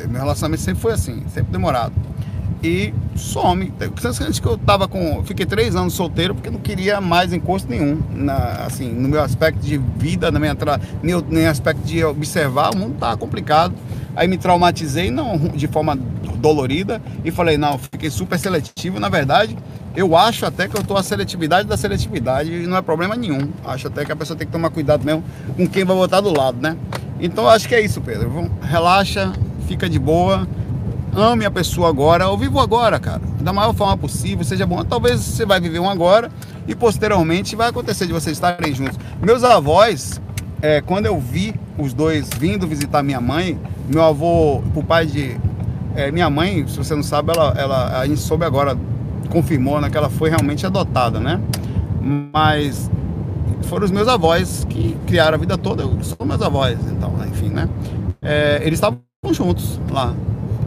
Meu 0.09 0.21
relacionamento 0.21 0.63
sempre 0.63 0.81
foi 0.81 0.93
assim, 0.93 1.23
sempre 1.29 1.51
demorado 1.51 1.93
e 2.63 2.93
some. 3.15 3.71
Antes 3.79 4.39
que 4.39 4.47
eu 4.47 4.57
tava 4.57 4.87
com. 4.87 5.23
Fiquei 5.23 5.45
três 5.45 5.75
anos 5.75 5.93
solteiro 5.93 6.33
porque 6.33 6.49
não 6.49 6.59
queria 6.59 6.99
mais 6.99 7.33
encosto 7.33 7.69
nenhum. 7.69 8.01
Na, 8.11 8.65
assim, 8.65 8.91
no 8.91 9.07
meu 9.07 9.21
aspecto 9.21 9.59
de 9.59 9.77
vida, 9.77 10.31
na 10.31 10.39
minha 10.39 10.57
nem, 11.03 11.21
nem 11.29 11.47
aspecto 11.47 11.81
de 11.85 12.03
observar, 12.03 12.73
o 12.73 12.77
mundo 12.77 12.95
tá 12.99 13.15
complicado. 13.15 13.73
Aí 14.15 14.27
me 14.27 14.37
traumatizei, 14.37 15.11
não 15.11 15.37
de 15.37 15.67
forma 15.67 15.97
dolorida, 16.37 17.01
e 17.23 17.31
falei, 17.31 17.57
não, 17.57 17.77
fiquei 17.77 18.09
super 18.09 18.39
seletivo. 18.39 18.99
Na 18.99 19.09
verdade, 19.09 19.57
eu 19.95 20.15
acho 20.15 20.45
até 20.45 20.67
que 20.67 20.77
eu 20.77 20.83
tô 20.83 20.95
a 20.95 21.03
seletividade 21.03 21.67
da 21.67 21.75
seletividade 21.75 22.51
e 22.51 22.67
não 22.67 22.77
é 22.77 22.81
problema 22.81 23.15
nenhum. 23.15 23.49
Acho 23.63 23.87
até 23.87 24.05
que 24.05 24.11
a 24.11 24.15
pessoa 24.15 24.37
tem 24.37 24.45
que 24.45 24.53
tomar 24.53 24.69
cuidado 24.69 25.03
mesmo 25.03 25.23
com 25.55 25.67
quem 25.67 25.83
vai 25.83 25.95
botar 25.95 26.21
do 26.21 26.35
lado, 26.35 26.57
né? 26.61 26.77
Então 27.19 27.47
acho 27.47 27.67
que 27.67 27.75
é 27.75 27.81
isso, 27.81 28.01
Pedro. 28.01 28.51
Relaxa, 28.61 29.33
fica 29.67 29.89
de 29.89 29.97
boa 29.97 30.47
ame 31.15 31.45
a 31.45 31.51
pessoa 31.51 31.89
agora, 31.89 32.27
ou 32.27 32.37
vivo 32.37 32.59
agora, 32.59 32.99
cara, 32.99 33.21
da 33.41 33.53
maior 33.53 33.73
forma 33.73 33.97
possível, 33.97 34.43
seja 34.43 34.65
bom. 34.65 34.83
Talvez 34.83 35.21
você 35.21 35.45
vai 35.45 35.59
viver 35.59 35.79
um 35.79 35.89
agora 35.89 36.29
e 36.67 36.75
posteriormente 36.75 37.55
vai 37.55 37.69
acontecer 37.69 38.05
de 38.05 38.13
vocês 38.13 38.35
estarem 38.37 38.73
juntos. 38.73 38.97
Meus 39.21 39.43
avós, 39.43 40.21
é, 40.61 40.81
quando 40.81 41.05
eu 41.05 41.19
vi 41.19 41.55
os 41.77 41.93
dois 41.93 42.29
vindo 42.37 42.67
visitar 42.67 43.01
minha 43.01 43.21
mãe, 43.21 43.59
meu 43.87 44.03
avô, 44.03 44.61
o 44.75 44.83
pai 44.83 45.05
de 45.05 45.37
é, 45.95 46.11
minha 46.11 46.29
mãe, 46.29 46.67
se 46.67 46.77
você 46.77 46.93
não 46.95 47.03
sabe, 47.03 47.31
ela, 47.33 47.53
ela, 47.57 47.99
a 47.99 48.05
gente 48.05 48.19
soube 48.19 48.45
agora, 48.45 48.77
confirmou, 49.29 49.79
né, 49.79 49.89
que 49.89 49.97
ela 49.97 50.09
foi 50.09 50.29
realmente 50.29 50.65
adotada, 50.65 51.19
né? 51.19 51.39
Mas 52.33 52.89
foram 53.63 53.85
os 53.85 53.91
meus 53.91 54.07
avós 54.07 54.65
que 54.69 54.97
criaram 55.07 55.35
a 55.35 55.37
vida 55.37 55.57
toda, 55.57 55.83
eu 55.83 55.97
sou 56.03 56.25
meus 56.25 56.41
avós, 56.41 56.77
então, 56.91 57.13
enfim, 57.27 57.49
né? 57.49 57.69
É, 58.21 58.59
eles 58.63 58.77
estavam 58.77 58.99
juntos 59.31 59.79
lá. 59.89 60.13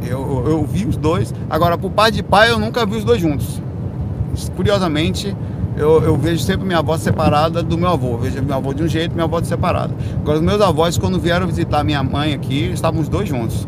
Eu, 0.02 0.44
eu 0.46 0.64
vi 0.64 0.87
os 0.87 0.96
dois. 0.96 1.34
Agora, 1.48 1.76
por 1.76 1.90
pai 1.90 2.11
de 2.11 2.22
pai, 2.22 2.50
eu 2.50 2.58
nunca 2.58 2.84
vi 2.87 2.96
os 2.96 3.04
dois 3.04 3.20
juntos. 3.20 3.61
Curiosamente, 4.54 5.37
eu, 5.76 6.02
eu, 6.02 6.16
vejo 6.16 6.42
sempre 6.42 6.66
minha 6.66 6.80
avó 6.80 6.96
separada 6.96 7.62
do 7.62 7.78
meu 7.78 7.88
avô. 7.88 8.12
Eu 8.12 8.18
vejo 8.18 8.42
meu 8.42 8.56
avô 8.56 8.74
de 8.74 8.82
um 8.82 8.88
jeito, 8.88 9.12
minha 9.12 9.24
avó 9.24 9.42
separada. 9.42 9.94
Agora, 10.16 10.38
os 10.38 10.44
meus 10.44 10.61
avós, 10.61 10.98
quando 10.98 11.18
vieram 11.18 11.46
visitar 11.46 11.84
minha 11.84 12.02
mãe 12.02 12.34
aqui, 12.34 12.70
estavam 12.72 13.00
os 13.00 13.08
dois 13.08 13.28
juntos. 13.28 13.66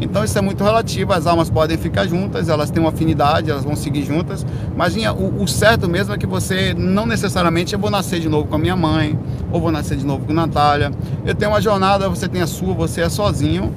Então, 0.00 0.24
isso 0.24 0.36
é 0.36 0.40
muito 0.40 0.64
relativo. 0.64 1.12
As 1.12 1.26
almas 1.26 1.48
podem 1.48 1.78
ficar 1.78 2.06
juntas, 2.06 2.48
elas 2.48 2.70
têm 2.70 2.82
uma 2.82 2.88
afinidade, 2.88 3.50
elas 3.50 3.62
vão 3.62 3.76
seguir 3.76 4.02
juntas. 4.02 4.44
Mas 4.76 4.96
o, 4.96 5.42
o 5.42 5.46
certo 5.46 5.88
mesmo 5.88 6.12
é 6.12 6.18
que 6.18 6.26
você, 6.26 6.74
não 6.74 7.06
necessariamente, 7.06 7.74
eu 7.74 7.78
vou 7.78 7.90
nascer 7.90 8.18
de 8.18 8.28
novo 8.28 8.48
com 8.48 8.56
a 8.56 8.58
minha 8.58 8.74
mãe, 8.74 9.16
ou 9.52 9.60
vou 9.60 9.70
nascer 9.70 9.96
de 9.96 10.04
novo 10.04 10.26
com 10.26 10.32
a 10.32 10.34
Natália. 10.34 10.90
Eu 11.24 11.34
tenho 11.34 11.52
uma 11.52 11.60
jornada, 11.60 12.08
você 12.08 12.28
tem 12.28 12.42
a 12.42 12.46
sua, 12.48 12.74
você 12.74 13.02
é 13.02 13.08
sozinho. 13.08 13.72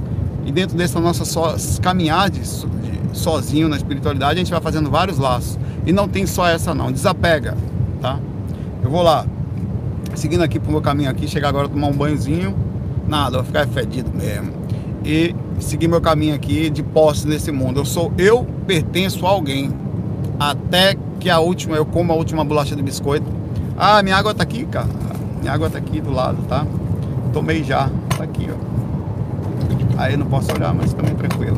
E 0.46 0.52
dentro 0.52 0.78
dessa 0.78 1.00
nossa 1.00 1.26
so, 1.26 1.42
sozinho 3.12 3.68
na 3.68 3.78
espiritualidade, 3.78 4.34
a 4.34 4.38
gente 4.38 4.52
vai 4.52 4.62
fazendo 4.62 4.90
vários 4.90 5.18
laços. 5.18 5.58
E 5.86 5.92
não 5.92 6.08
tem 6.08 6.26
só 6.26 6.48
essa 6.48 6.74
não, 6.74 6.92
desapega, 6.92 7.58
tá? 8.02 8.20
Eu 8.84 8.90
vou 8.90 9.02
lá, 9.02 9.26
seguindo 10.14 10.44
aqui 10.44 10.60
pro 10.60 10.72
meu 10.72 10.82
caminho 10.82 11.10
aqui, 11.10 11.28
chegar 11.28 11.50
agora 11.50 11.68
tomar 11.68 11.88
um 11.88 11.94
banhozinho, 11.94 12.56
nada, 13.08 13.42
vai 13.42 13.46
ficar 13.46 13.68
fedido 13.68 14.12
mesmo. 14.14 14.54
E 15.04 15.36
seguir 15.60 15.88
meu 15.88 16.02
caminho 16.02 16.36
aqui 16.36 16.70
de 16.70 16.82
posse 16.82 17.28
nesse 17.28 17.52
mundo. 17.52 17.80
Eu 17.80 17.86
sou, 17.86 18.12
eu 18.18 18.46
pertenço 18.66 19.26
a 19.26 19.30
alguém. 19.30 19.72
Até 20.40 20.96
que 21.20 21.30
a 21.30 21.40
última, 21.40 21.76
eu 21.76 21.86
como 21.86 22.12
a 22.12 22.16
última 22.16 22.44
bolacha 22.44 22.76
de 22.76 22.82
biscoito. 22.82 23.26
Ah, 23.78 24.02
minha 24.02 24.16
água 24.16 24.34
tá 24.34 24.44
aqui, 24.44 24.66
cara. 24.66 24.88
Minha 25.40 25.54
água 25.54 25.70
tá 25.70 25.78
aqui 25.78 26.02
do 26.02 26.12
lado, 26.12 26.38
tá? 26.48 26.66
Tomei 27.32 27.64
já. 27.64 27.90
Tá 28.18 28.24
aqui, 28.24 28.48
ó. 28.50 28.85
Aí 29.98 30.18
não 30.18 30.26
posso 30.26 30.52
olhar, 30.54 30.74
mas 30.74 30.94
também 30.94 31.16
tranquilo. 31.16 31.58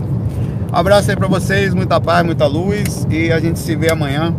Abraço 0.71 1.09
aí 1.09 1.15
pra 1.15 1.27
vocês, 1.27 1.73
muita 1.73 1.99
paz, 1.99 2.25
muita 2.25 2.45
luz 2.45 3.07
e 3.09 3.31
a 3.31 3.39
gente 3.39 3.57
se 3.59 3.75
vê 3.75 3.91
amanhã 3.91 4.35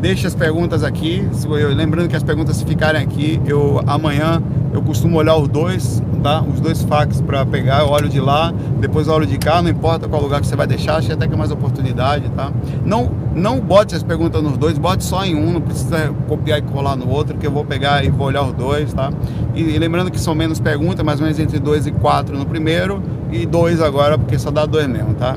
Deixe 0.00 0.26
as 0.26 0.34
perguntas 0.34 0.84
aqui. 0.84 1.26
Lembrando 1.74 2.08
que 2.08 2.16
as 2.16 2.22
perguntas 2.22 2.56
se 2.56 2.64
ficarem 2.64 3.02
aqui, 3.02 3.40
eu 3.46 3.80
amanhã 3.86 4.42
eu 4.72 4.82
costumo 4.82 5.16
olhar 5.16 5.36
os 5.36 5.48
dois, 5.48 6.02
tá? 6.22 6.42
Os 6.42 6.60
dois 6.60 6.82
fax 6.82 7.20
para 7.20 7.44
pegar, 7.44 7.80
eu 7.80 7.88
olho 7.88 8.08
de 8.08 8.20
lá, 8.20 8.52
depois 8.78 9.08
eu 9.08 9.14
olho 9.14 9.26
de 9.26 9.38
cá, 9.38 9.62
não 9.62 9.70
importa 9.70 10.06
qual 10.06 10.22
lugar 10.22 10.40
que 10.40 10.46
você 10.46 10.54
vai 10.54 10.66
deixar, 10.66 10.96
achei 10.96 11.14
até 11.14 11.26
que 11.26 11.34
é 11.34 11.36
mais 11.36 11.50
oportunidade, 11.50 12.28
tá? 12.30 12.52
Não, 12.84 13.10
não 13.34 13.60
bote 13.60 13.94
as 13.94 14.02
perguntas 14.02 14.42
nos 14.42 14.56
dois, 14.56 14.78
bote 14.78 15.04
só 15.04 15.24
em 15.24 15.34
um, 15.34 15.52
não 15.52 15.60
precisa 15.60 16.14
copiar 16.28 16.58
e 16.58 16.62
colar 16.62 16.96
no 16.96 17.08
outro, 17.08 17.36
que 17.36 17.46
eu 17.46 17.50
vou 17.50 17.64
pegar 17.64 18.04
e 18.04 18.10
vou 18.10 18.26
olhar 18.26 18.42
os 18.42 18.52
dois, 18.52 18.92
tá? 18.92 19.10
E, 19.54 19.62
e 19.62 19.78
lembrando 19.78 20.10
que 20.10 20.20
são 20.20 20.34
menos 20.34 20.60
perguntas, 20.60 21.04
mais 21.04 21.18
ou 21.18 21.24
menos 21.24 21.40
entre 21.40 21.58
dois 21.58 21.86
e 21.86 21.90
quatro 21.90 22.36
no 22.36 22.46
primeiro, 22.46 23.02
e 23.32 23.46
dois 23.46 23.80
agora, 23.80 24.18
porque 24.18 24.38
só 24.38 24.50
dá 24.50 24.66
dois 24.66 24.86
mesmo, 24.86 25.14
tá? 25.14 25.36